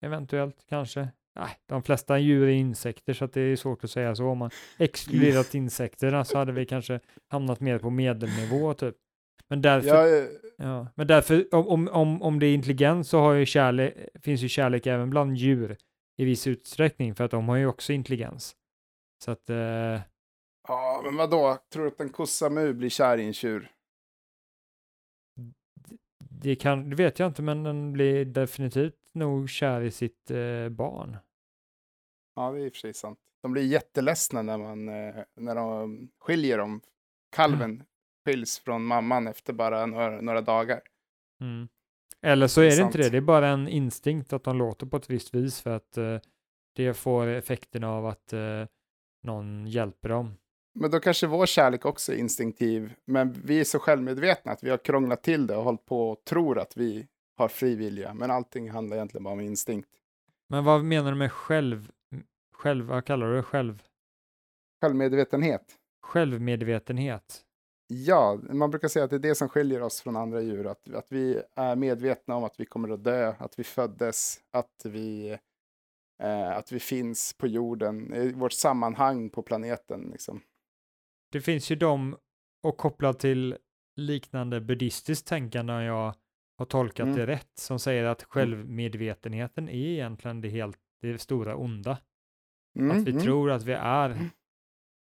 eventuellt 0.00 0.66
kanske. 0.68 1.08
Nej, 1.34 1.58
de 1.66 1.82
flesta 1.82 2.18
djur 2.18 2.48
är 2.48 2.52
insekter, 2.52 3.12
så 3.12 3.26
det 3.26 3.40
är 3.40 3.56
svårt 3.56 3.84
att 3.84 3.90
säga 3.90 4.14
så. 4.14 4.26
Om 4.26 4.38
man 4.38 4.50
exkluderat 4.78 5.54
insekterna 5.54 6.24
så 6.24 6.38
hade 6.38 6.52
vi 6.52 6.66
kanske 6.66 7.00
hamnat 7.28 7.60
mer 7.60 7.78
på 7.78 7.90
medelnivå, 7.90 8.74
typ. 8.74 8.96
Men 9.48 9.62
därför, 9.62 9.88
Jag, 9.88 10.18
eh, 10.18 10.28
ja, 10.56 10.86
men 10.94 11.06
därför 11.06 11.54
om, 11.54 11.66
om, 11.66 11.88
om, 11.88 12.22
om 12.22 12.38
det 12.38 12.46
är 12.46 12.54
intelligens 12.54 13.08
så 13.08 13.18
har 13.18 13.32
ju 13.32 13.46
kärlek, 13.46 13.94
finns 14.22 14.40
ju 14.40 14.48
kärlek 14.48 14.86
även 14.86 15.10
bland 15.10 15.36
djur 15.36 15.76
i 16.16 16.24
viss 16.24 16.46
utsträckning, 16.46 17.14
för 17.14 17.24
att 17.24 17.30
de 17.30 17.48
har 17.48 17.56
ju 17.56 17.66
också 17.66 17.92
intelligens. 17.92 18.56
Så 19.24 19.30
att, 19.30 19.50
eh, 19.50 20.00
ja, 20.68 21.00
men 21.04 21.16
vadå? 21.16 21.58
Tror 21.72 21.82
du 21.82 21.88
att 21.88 22.00
en 22.00 22.08
kossa 22.08 22.50
mu 22.50 22.72
blir 22.72 22.88
kär 22.88 23.18
i 23.18 23.24
en 23.24 23.32
tjur? 23.32 23.70
det 26.42 26.56
kan, 26.56 26.90
det 26.90 26.96
vet 26.96 27.18
jag 27.18 27.28
inte, 27.28 27.42
men 27.42 27.62
den 27.62 27.92
blir 27.92 28.24
definitivt 28.24 28.94
nog 29.14 29.50
kär 29.50 29.80
i 29.80 29.90
sitt 29.90 30.30
eh, 30.30 30.68
barn. 30.68 31.16
Ja, 32.34 32.50
det 32.50 32.60
är 32.60 32.66
i 32.66 32.68
och 32.68 32.72
för 32.72 32.78
sig 32.78 32.94
sant. 32.94 33.18
De 33.42 33.52
blir 33.52 33.62
jätteledsna 33.62 34.42
när, 34.42 34.58
man, 34.58 34.88
eh, 34.88 35.24
när 35.36 35.54
de 35.54 36.08
skiljer 36.20 36.58
dem. 36.58 36.80
Kalven 37.36 37.84
skiljs 38.24 38.58
från 38.58 38.84
mamman 38.84 39.26
efter 39.26 39.52
bara 39.52 39.86
några, 39.86 40.20
några 40.20 40.40
dagar. 40.40 40.80
Mm. 41.40 41.68
Eller 42.22 42.46
så 42.46 42.60
är 42.60 42.76
det 42.76 42.82
inte 42.82 42.98
det, 42.98 43.10
det 43.10 43.16
är 43.16 43.20
bara 43.20 43.48
en 43.48 43.68
instinkt 43.68 44.32
att 44.32 44.44
de 44.44 44.56
låter 44.56 44.86
på 44.86 44.96
ett 44.96 45.10
visst 45.10 45.34
vis 45.34 45.60
för 45.60 45.70
att 45.70 45.96
eh, 45.96 46.18
det 46.76 46.94
får 46.94 47.26
effekten 47.26 47.84
av 47.84 48.06
att 48.06 48.32
eh, 48.32 48.66
någon 49.22 49.66
hjälper 49.66 50.08
dem. 50.08 50.34
Men 50.74 50.90
då 50.90 51.00
kanske 51.00 51.26
vår 51.26 51.46
kärlek 51.46 51.84
också 51.84 52.12
är 52.12 52.16
instinktiv. 52.16 52.94
Men 53.04 53.32
vi 53.32 53.60
är 53.60 53.64
så 53.64 53.78
självmedvetna 53.78 54.52
att 54.52 54.62
vi 54.62 54.70
har 54.70 54.78
krånglat 54.78 55.22
till 55.22 55.46
det 55.46 55.56
och 55.56 55.64
hållit 55.64 55.84
på 55.84 56.10
och 56.10 56.24
tror 56.24 56.58
att 56.58 56.76
vi 56.76 57.06
har 57.36 57.48
fri 57.48 57.74
vilja. 57.74 58.14
Men 58.14 58.30
allting 58.30 58.70
handlar 58.70 58.96
egentligen 58.96 59.24
bara 59.24 59.34
om 59.34 59.40
instinkt. 59.40 59.88
Men 60.48 60.64
vad 60.64 60.84
menar 60.84 61.10
du 61.12 61.16
med 61.18 61.32
själv, 61.32 61.90
själv 62.54 62.84
vad 62.84 63.04
kallar 63.04 63.26
du 63.26 63.36
det? 63.36 63.42
Själv, 63.42 63.82
Självmedvetenhet. 64.82 65.78
självmedvetenhet? 66.02 67.44
Ja, 67.86 68.40
man 68.50 68.70
brukar 68.70 68.88
säga 68.88 69.04
att 69.04 69.10
det 69.10 69.16
är 69.16 69.20
det 69.20 69.34
som 69.34 69.48
skiljer 69.48 69.82
oss 69.82 70.00
från 70.00 70.16
andra 70.16 70.40
djur. 70.40 70.66
Att, 70.66 70.94
att 70.94 71.12
vi 71.12 71.42
är 71.56 71.76
medvetna 71.76 72.36
om 72.36 72.44
att 72.44 72.60
vi 72.60 72.64
kommer 72.66 72.88
att 72.88 73.04
dö, 73.04 73.34
att 73.38 73.58
vi 73.58 73.64
föddes, 73.64 74.40
att 74.50 74.82
vi, 74.84 75.38
eh, 76.22 76.50
att 76.56 76.72
vi 76.72 76.80
finns 76.80 77.34
på 77.38 77.46
jorden, 77.46 78.14
i 78.14 78.32
vårt 78.32 78.52
sammanhang 78.52 79.30
på 79.30 79.42
planeten. 79.42 80.08
Liksom. 80.12 80.40
Det 81.32 81.40
finns 81.40 81.70
ju 81.70 81.76
de, 81.76 82.16
och 82.62 82.76
kopplat 82.76 83.18
till 83.18 83.56
liknande 83.96 84.60
buddhistiskt 84.60 85.26
tänkande 85.26 85.72
jag 85.72 86.14
har 86.58 86.66
tolkat 86.66 87.06
Mm. 87.06 87.16
det 87.16 87.26
rätt, 87.26 87.50
som 87.54 87.78
säger 87.78 88.04
att 88.04 88.22
självmedvetenheten 88.22 89.68
är 89.68 89.88
egentligen 89.88 90.40
det 90.40 90.48
helt 90.48 90.78
det 91.02 91.18
stora 91.18 91.56
onda. 91.56 91.98
Mm, 92.78 92.90
att 92.90 93.06
vi 93.06 93.10
mm. 93.10 93.22
tror 93.22 93.50
att 93.50 93.64
vi 93.64 93.72
är 93.72 94.30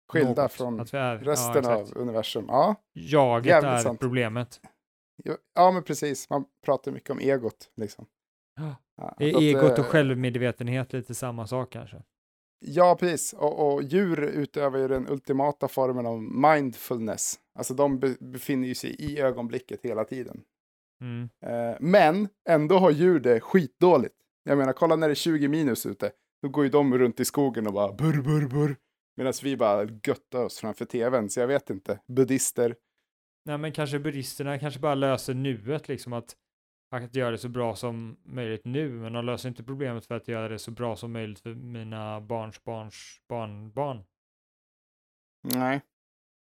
Skilda 0.07 0.41
något, 0.41 0.51
från 0.51 0.79
är, 0.79 1.17
resten 1.17 1.63
ja, 1.63 1.75
av 1.75 1.91
universum. 1.95 2.45
Ja, 2.47 2.75
Jaget 2.93 3.45
Jävligt 3.45 3.71
är 3.71 3.77
sant. 3.77 3.99
problemet. 3.99 4.61
ja, 5.55 5.71
men 5.71 5.83
precis. 5.83 6.29
Man 6.29 6.45
pratar 6.65 6.91
mycket 6.91 7.09
om 7.09 7.19
egot. 7.19 7.71
Liksom. 7.75 8.05
Ja. 8.55 8.75
Ja, 8.97 9.15
Är 9.19 9.41
egot 9.41 9.79
och 9.79 9.85
självmedvetenhet 9.85 10.93
lite 10.93 11.15
samma 11.15 11.47
sak 11.47 11.69
kanske? 11.71 12.03
Ja, 12.59 12.97
precis. 12.99 13.33
Och, 13.33 13.73
och 13.73 13.83
djur 13.83 14.21
utövar 14.21 14.79
ju 14.79 14.87
den 14.87 15.09
ultimata 15.09 15.67
formen 15.67 16.05
av 16.05 16.21
mindfulness. 16.21 17.39
Alltså 17.55 17.73
de 17.73 17.99
be, 17.99 18.15
befinner 18.19 18.67
ju 18.67 18.75
sig 18.75 18.95
i 18.99 19.19
ögonblicket 19.19 19.79
hela 19.83 20.03
tiden. 20.03 20.43
Mm. 21.01 21.29
Eh, 21.45 21.77
men 21.79 22.29
ändå 22.49 22.77
har 22.77 22.91
djur 22.91 23.19
det 23.19 23.39
skitdåligt. 23.39 24.15
Jag 24.43 24.57
menar, 24.57 24.73
kolla 24.73 24.95
när 24.95 25.07
det 25.07 25.13
är 25.13 25.15
20 25.15 25.47
minus 25.47 25.85
ute. 25.85 26.11
Då 26.41 26.49
går 26.49 26.63
ju 26.63 26.69
de 26.69 26.97
runt 26.97 27.19
i 27.19 27.25
skogen 27.25 27.67
och 27.67 27.73
bara 27.73 27.93
burr, 27.93 28.21
burr, 28.21 28.47
burr. 28.47 28.75
Medan 29.17 29.33
vi 29.43 29.57
bara 29.57 29.83
göttar 29.83 30.43
oss 30.45 30.59
framför 30.59 30.85
tvn. 30.85 31.29
Så 31.29 31.39
jag 31.39 31.47
vet 31.47 31.69
inte. 31.69 31.99
Buddhister. 32.07 32.75
Nej, 33.45 33.57
men 33.57 33.71
kanske 33.71 33.99
buddhisterna 33.99 34.59
kanske 34.59 34.79
bara 34.79 34.95
löser 34.95 35.33
nuet, 35.33 35.87
liksom 35.87 36.13
att, 36.13 36.35
att 36.91 37.15
göra 37.15 37.31
det 37.31 37.37
så 37.37 37.49
bra 37.49 37.75
som 37.75 38.17
möjligt 38.23 38.65
nu, 38.65 38.89
men 38.89 39.13
de 39.13 39.25
löser 39.25 39.49
inte 39.49 39.63
problemet 39.63 40.05
för 40.05 40.15
att 40.15 40.27
göra 40.27 40.49
det 40.49 40.59
så 40.59 40.71
bra 40.71 40.95
som 40.95 41.11
möjligt 41.11 41.39
för 41.39 41.53
mina 41.55 42.21
barns 42.21 42.63
barns 42.63 43.21
barnbarn. 43.29 44.03
Nej. 45.43 45.81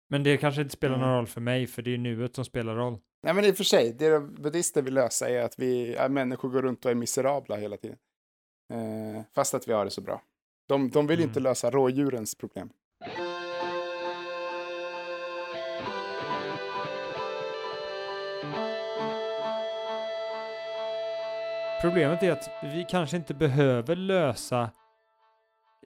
Men 0.09 0.23
det 0.23 0.37
kanske 0.37 0.63
inte 0.63 0.73
spelar 0.75 0.97
någon 0.97 1.05
Mm. 1.09 1.17
roll 1.17 1.27
för 1.27 1.41
mig, 1.41 1.67
för 1.67 1.83
det 1.83 1.95
är 1.95 1.99
nuet 1.99 2.35
som 2.35 2.45
spelar 2.45 2.77
roll. 2.77 2.99
Nej, 3.27 3.35
men 3.35 3.45
i 3.45 3.53
och 3.53 3.57
för 3.57 3.65
sig. 3.65 3.93
Det 3.93 4.11
de 4.11 4.35
buddhister 4.35 4.83
vill 4.83 4.95
lösa 4.95 5.29
är 5.29 5.43
att 5.43 5.59
vi 5.59 5.95
är 5.95 6.09
människor 6.09 6.49
går 6.49 6.63
runt 6.63 6.85
och 6.85 6.91
är 6.91 6.95
miserabla 6.95 7.57
hela 7.57 7.77
tiden. 7.77 7.99
Eh, 8.73 9.23
fast 9.35 9.55
att 9.55 9.69
vi 9.69 9.73
har 9.73 9.85
det 9.85 9.91
så 9.91 10.01
bra. 10.01 10.23
De, 10.69 10.91
de 10.91 11.07
vill 11.07 11.19
Mm. 11.19 11.29
inte 11.29 11.41
lösa 11.41 11.71
rådjurens 11.71 12.35
problem. 12.35 12.71
Problemet 21.83 22.23
är 22.23 22.33
att 22.33 22.51
vi 22.63 22.87
kanske 22.89 23.17
inte 23.17 23.35
behöver 23.35 23.97
lösa 23.97 24.71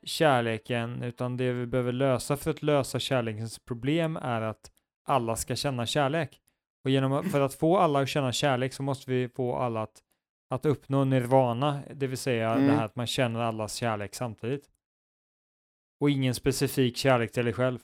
kärleken, 0.02 1.02
utan 1.02 1.36
det 1.36 1.52
vi 1.52 1.66
behöver 1.66 1.92
lösa 1.92 2.36
för 2.36 2.50
att 2.50 2.62
lösa 2.62 2.98
kärlekens 2.98 3.58
problem 3.58 4.16
är 4.16 4.40
att 4.40 4.70
alla 5.04 5.36
ska 5.36 5.56
känna 5.56 5.86
kärlek. 5.86 6.40
Och 6.84 6.90
genom 6.90 7.24
för 7.30 7.40
att 7.40 7.54
få 7.54 7.76
alla 7.78 8.00
att 8.00 8.08
känna 8.08 8.32
kärlek 8.32 8.72
så 8.72 8.82
måste 8.82 9.10
vi 9.10 9.28
få 9.28 9.56
alla 9.56 9.82
att, 9.82 10.02
att 10.50 10.66
uppnå 10.66 11.04
nirvana, 11.04 11.80
det 11.94 12.06
vill 12.06 12.18
säga 12.18 12.54
det 12.54 12.60
Mm. 12.60 12.76
här 12.76 12.84
att 12.84 12.96
man 12.96 13.06
känner 13.06 13.40
allas 13.40 13.74
kärlek 13.74 14.14
samtidigt. 14.14 14.70
Och 16.00 16.10
ingen 16.10 16.34
specifik 16.34 16.96
kärlek 16.96 17.32
till 17.32 17.44
dig 17.44 17.54
själv. 17.54 17.78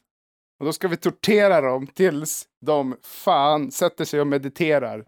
Och 0.60 0.66
då 0.66 0.72
ska 0.72 0.88
vi 0.88 0.96
tortera 0.96 1.60
dem 1.60 1.86
tills 1.86 2.48
de 2.66 2.96
fan 3.02 3.70
sätter 3.70 4.04
sig 4.04 4.20
och 4.20 4.26
mediterar 4.26 5.06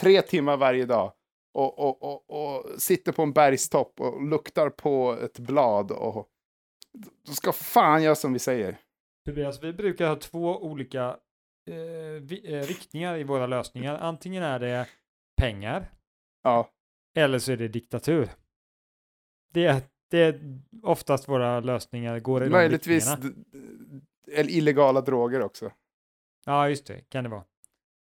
tre 0.00 0.22
timmar 0.22 0.56
varje 0.56 0.86
dag. 0.86 1.12
Och, 1.54 1.78
och, 1.78 2.02
och, 2.02 2.30
och 2.30 2.82
sitter 2.82 3.12
på 3.12 3.22
en 3.22 3.32
bergstopp 3.32 4.00
och 4.00 4.22
luktar 4.22 4.70
på 4.70 5.18
ett 5.22 5.38
blad. 5.38 5.90
Och 5.90 6.28
de 7.26 7.34
ska 7.34 7.52
fan 7.52 8.02
göra 8.02 8.14
som 8.14 8.32
vi 8.32 8.38
säger. 8.38 8.76
Tobias, 9.26 9.62
vi 9.62 9.72
brukar 9.72 10.08
ha 10.08 10.16
två 10.16 10.62
olika 10.62 11.16
eh, 11.66 11.74
vi, 12.22 12.54
eh, 12.54 12.60
riktningar 12.66 13.16
i 13.18 13.24
våra 13.24 13.46
lösningar. 13.46 13.98
Antingen 13.98 14.42
är 14.42 14.58
det 14.58 14.86
pengar 15.40 15.90
Ja, 16.42 16.70
eller 17.16 17.38
så 17.38 17.52
är 17.52 17.56
det 17.56 17.68
diktatur. 17.68 18.28
Det 19.54 19.66
är, 19.66 19.82
det 20.10 20.18
är 20.18 20.58
oftast 20.82 21.28
våra 21.28 21.60
lösningar 21.60 22.20
går 22.20 22.42
i 22.42 22.46
de 22.46 22.50
möjligtvis 22.52 23.10
riktningarna. 23.10 23.36
d- 23.52 23.58
d- 24.24 24.32
eller 24.40 24.50
illegala 24.50 25.00
droger 25.00 25.42
också. 25.42 25.70
Ja, 26.46 26.68
just 26.68 26.86
det, 26.86 27.00
kan 27.00 27.24
det 27.24 27.30
vara. 27.30 27.44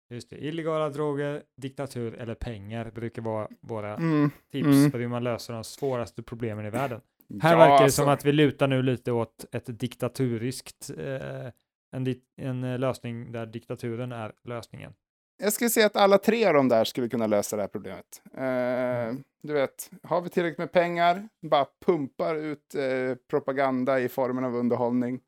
Just 0.09 0.29
det. 0.29 0.37
Illegala 0.45 0.89
droger, 0.89 1.43
diktatur 1.61 2.13
eller 2.15 2.35
pengar 2.35 2.91
brukar 2.91 3.21
vara 3.21 3.47
våra 3.61 3.95
Mm. 3.95 4.31
tips 4.51 4.65
mm. 4.67 4.91
för 4.91 4.99
hur 4.99 5.07
man 5.07 5.23
löser 5.23 5.53
de 5.53 5.63
svåraste 5.63 6.23
problemen 6.23 6.65
i 6.65 6.69
världen. 6.69 7.01
Här 7.41 7.51
Ja, 7.51 7.57
verkar 7.57 7.77
det 7.77 7.83
alltså, 7.83 8.01
som 8.01 8.09
att 8.11 8.25
vi 8.25 8.31
lutar 8.31 8.67
nu 8.67 8.81
lite 8.83 9.11
åt 9.11 9.45
ett 9.51 9.79
diktaturiskt, 9.79 10.89
eh, 10.97 11.47
en, 11.93 12.15
en 12.37 12.63
eh, 12.63 12.79
lösning 12.79 13.31
där 13.31 13.45
diktaturen 13.45 14.11
är 14.11 14.33
lösningen. 14.43 14.93
Jag 15.37 15.53
skulle 15.53 15.69
säga 15.69 15.85
att 15.85 15.95
alla 15.95 16.17
tre 16.17 16.45
av 16.45 16.53
de 16.53 16.69
där 16.69 16.83
skulle 16.83 17.09
kunna 17.09 17.27
lösa 17.27 17.55
det 17.55 17.61
här 17.63 17.67
problemet. 17.67 18.21
Eh, 18.33 18.43
Mm. 18.43 19.23
du 19.43 19.53
vet, 19.53 19.91
har 20.03 20.21
vi 20.21 20.29
tillräckligt 20.29 20.57
med 20.57 20.71
pengar, 20.71 21.29
bara 21.41 21.65
pumpar 21.85 22.35
ut 22.35 22.75
eh, 22.75 23.15
propaganda 23.29 23.99
i 23.99 24.09
formen 24.09 24.43
av 24.43 24.55
underhållning. 24.55 25.21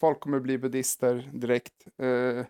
Folk 0.00 0.20
kommer 0.20 0.40
bli 0.40 0.58
buddister 0.58 1.30
direkt. 1.32 1.86
Eh, 2.02 2.46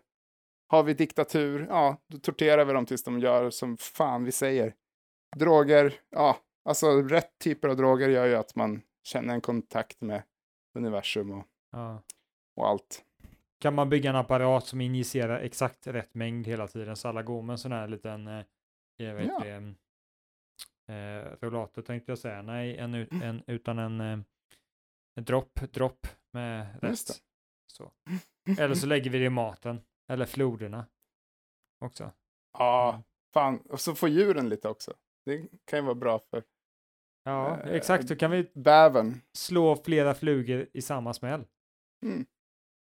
har 0.69 0.83
vi 0.83 0.95
diktatur, 0.95 1.67
ja, 1.69 1.97
då 2.07 2.19
torterar 2.19 2.65
vi 2.65 2.73
dem 2.73 2.87
tills 2.87 3.03
de 3.05 3.21
gör 3.21 3.51
som 3.51 3.77
fan 3.77 4.25
vi 4.25 4.33
säger. 4.33 4.75
Droger, 5.37 5.95
ja, 6.11 6.37
alltså 6.65 7.03
rätt 7.03 7.39
typer 7.39 7.69
av 7.69 7.77
droger 7.77 8.09
gör 8.09 8.27
ju 8.27 8.35
att 8.35 8.55
man 8.57 8.83
känner 9.05 9.35
en 9.35 9.41
kontakt 9.41 10.01
med 10.01 10.23
universum 10.79 11.31
och, 11.31 11.47
Ja. 11.73 12.03
och 12.57 12.69
allt. 12.69 13.05
Kan 13.61 13.75
man 13.75 13.89
bygga 13.89 14.11
en 14.11 14.17
apparat 14.17 14.67
som 14.67 14.81
injicerar 14.81 15.41
exakt 15.41 15.87
rätt 15.87 16.15
mängd 16.15 16.47
hela 16.47 16.69
tiden 16.69 16.97
så 16.97 17.09
alla 17.09 17.23
går 17.23 17.43
med 17.43 17.55
en 17.55 17.59
sån 17.59 17.73
här 17.73 17.89
liten, 17.89 18.27
eh, 18.29 18.45
jag 18.97 19.15
vet 19.15 19.27
Ja. 19.29 19.41
det, 19.45 19.75
eh, 20.95 21.37
rollator 21.41 21.83
tänkte 21.83 22.13
jag 22.13 22.19
säga, 22.19 22.43
nej, 22.43 22.77
en, 22.79 22.95
ut- 22.95 23.13
en, 23.23 23.43
utan 23.47 23.79
en, 23.79 24.01
eh, 24.01 24.19
en 25.17 25.25
dropp, 25.25 25.55
dropp 25.73 26.07
med 26.33 26.83
rätt. 26.83 27.23
Så. 27.73 27.93
Eller 28.59 28.75
så 28.75 28.87
lägger 28.87 29.11
vi 29.11 29.19
det 29.19 29.25
i 29.25 29.31
maten, 29.31 29.81
eller 30.09 30.27
floderna 30.27 30.87
också. 31.85 32.11
Ja, 32.59 33.03
fan. 33.35 33.61
Och 33.61 33.81
så 33.81 33.95
får 33.95 34.09
djuren 34.09 34.49
lite 34.49 34.69
också. 34.69 34.95
Det 35.25 35.49
kan 35.65 35.79
ju 35.79 35.85
vara 35.85 35.95
bra 35.95 36.19
för 36.19 36.43
Ja, 37.25 37.61
Eh, 37.61 37.73
exakt, 37.75 38.09
då 38.09 38.17
kan 38.17 38.31
vi 38.31 38.51
bävern. 38.55 39.15
slå 39.33 39.77
flera 39.77 40.15
flugor 40.15 40.67
i 40.73 40.83
samma 40.83 41.15
smäll. 41.15 41.45
Mm. 42.07 42.27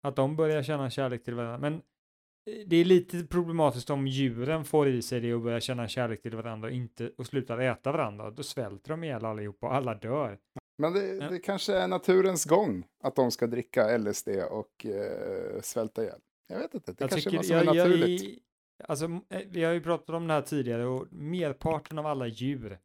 Att 0.04 0.16
de 0.16 0.36
börjar 0.36 0.64
känna 0.64 0.90
kärlek 0.90 1.24
till 1.24 1.34
varandra. 1.36 1.58
Men 1.70 1.74
eh, 1.74 2.68
det 2.68 2.76
är 2.76 2.86
lite 2.86 3.24
problematiskt 3.24 3.90
om 3.90 4.08
djuren 4.08 4.66
får 4.66 4.88
i 4.88 5.02
sig 5.02 5.20
det 5.20 5.34
och 5.34 5.42
börjar 5.42 5.60
känna 5.60 5.88
kärlek 5.88 6.22
till 6.22 6.36
varandra 6.36 6.68
och, 6.68 6.74
inte, 6.74 7.12
och 7.18 7.26
slutar 7.26 7.60
äta 7.60 7.92
varandra. 7.92 8.32
Då 8.32 8.44
svälter 8.44 8.90
de 8.90 9.04
ihjäl 9.04 9.26
allihopa 9.26 9.68
och 9.68 9.76
alla 9.76 9.94
dör. 9.96 10.38
Men 10.78 10.94
det, 10.94 11.06
Ja. 11.08 11.30
det 11.30 11.40
kanske 11.40 11.74
är 11.74 11.88
naturens 11.88 12.46
gång 12.46 12.86
att 13.04 13.16
de 13.16 13.32
ska 13.32 13.48
dricka 13.48 13.98
LSD 13.98 14.28
och 14.52 14.86
eh, 14.86 15.62
svälta 15.62 16.04
ihjäl. 16.04 16.20
Jag 16.48 16.60
vet 16.60 16.74
inte, 16.74 16.92
det 16.92 17.08
kanske 17.08 17.30
är 17.30 17.34
något 17.34 17.46
som 17.46 17.56
är 17.58 17.66
naturligt. 17.66 18.44
alltså, 18.84 19.06
m- 19.06 19.22
eh, 19.30 19.42
vi 19.50 19.64
har 19.64 19.74
ju 19.74 19.82
pratat 19.82 20.10
om 20.16 20.28
det 20.28 20.34
här 20.34 20.42
tidigare 20.42 20.86
och 20.86 21.08
merparten 21.12 22.00
av 22.00 22.06
alla 22.06 22.28
djur 22.28 22.80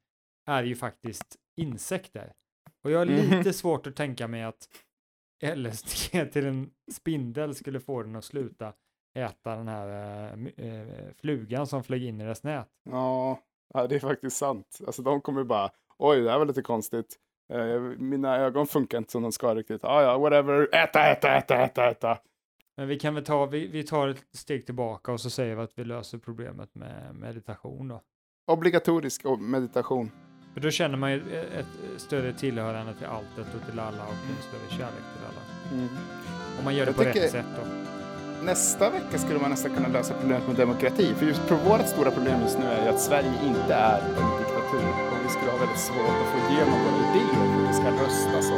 är 0.46 0.62
ju 0.64 0.74
faktiskt 0.76 1.36
insekter. 1.60 2.32
Och 2.84 2.90
jag 2.90 2.98
har 2.98 3.06
Mhm. 3.06 3.38
lite 3.38 3.52
svårt 3.52 3.86
att 3.86 3.96
tänka 3.96 4.28
mig 4.28 4.42
att 4.42 4.68
LSD 5.42 6.32
till 6.32 6.46
en 6.46 6.70
spindel 6.92 7.54
skulle 7.54 7.80
få 7.80 8.02
den 8.02 8.16
att 8.16 8.24
sluta 8.24 8.72
äta 9.16 9.56
den 9.56 9.68
här 9.68 10.28
eh, 10.56 11.12
flugan 11.20 11.66
som 11.66 11.84
flög 11.84 12.04
in 12.04 12.20
i 12.20 12.24
dess 12.24 12.42
nät. 12.42 12.68
Ja, 12.90 13.40
det 13.88 13.94
är 13.94 13.98
faktiskt 13.98 14.36
sant. 14.36 14.78
Alltså 14.86 15.02
de 15.02 15.20
kommer 15.20 15.44
bara, 15.44 15.70
oj, 15.98 16.20
det 16.20 16.30
här 16.30 16.38
var 16.38 16.46
lite 16.46 16.62
konstigt. 16.62 17.16
Eh, 17.52 17.80
mina 17.98 18.36
ögon 18.36 18.66
funkar 18.66 18.98
inte 18.98 19.12
som 19.12 19.22
de 19.22 19.32
ska 19.32 19.54
riktigt. 19.54 19.84
Ah, 19.84 20.02
ja, 20.02 20.18
whatever. 20.18 20.74
Äta, 20.74 21.06
äta, 21.06 21.36
äta, 21.36 21.56
äta, 21.56 21.90
äta. 21.90 22.18
Men 22.76 22.88
vi 22.88 22.98
kan 22.98 23.14
väl 23.14 23.24
ta, 23.24 23.46
vi, 23.46 23.66
vi 23.66 23.82
tar 23.82 24.08
ett 24.08 24.24
steg 24.32 24.66
tillbaka 24.66 25.12
och 25.12 25.20
så 25.20 25.30
säger 25.30 25.56
vi 25.56 25.62
att 25.62 25.78
vi 25.78 25.84
löser 25.84 26.18
problemet 26.18 26.74
med 26.74 27.14
meditation 27.14 27.88
då. 27.88 28.02
Obligatorisk 28.46 29.24
meditation. 29.38 30.10
För 30.56 30.60
då 30.60 30.70
känner 30.70 30.96
man 30.96 31.12
ju 31.12 31.18
ett 31.58 32.00
större 32.00 32.32
tillhörande 32.32 32.94
till 32.94 33.06
alltet 33.06 33.54
och 33.54 33.70
till 33.70 33.80
alla 33.80 34.02
och 34.02 34.12
en 34.12 34.42
större 34.48 34.78
kärlek 34.78 35.04
till 35.14 35.24
alla. 35.30 35.42
Mm. 35.72 35.88
Om 36.58 36.64
man 36.64 36.74
gör 36.74 36.86
det 36.86 36.90
Jag 36.90 36.96
på 36.96 37.02
rätt 37.02 37.30
sätt 37.30 37.46
då. 37.56 37.62
Nästa 38.44 38.90
vecka 38.90 39.18
skulle 39.18 39.38
man 39.38 39.50
nästan 39.50 39.74
kunna 39.76 39.88
lösa 39.88 40.14
problemet 40.20 40.46
med 40.46 40.56
demokrati. 40.56 41.14
För 41.14 41.26
just 41.26 41.50
vårt 41.50 41.86
stora 41.86 42.10
problem 42.10 42.40
just 42.40 42.58
nu 42.58 42.64
är 42.66 42.82
ju 42.82 42.88
att 42.88 43.00
Sverige 43.00 43.32
inte 43.46 43.74
är 43.74 44.00
en 44.00 44.38
diktatur. 44.38 44.88
Och 45.12 45.18
vi 45.24 45.28
skulle 45.28 45.50
ha 45.50 45.58
väldigt 45.58 45.84
svårt 45.90 46.16
att 46.22 46.28
få 46.32 46.52
igenom 46.52 46.78
våra 46.84 46.98
idéer 47.06 47.46
hur 47.56 47.66
vi 47.68 47.74
ska 47.74 47.90
rösta 47.90 48.42
så. 48.42 48.56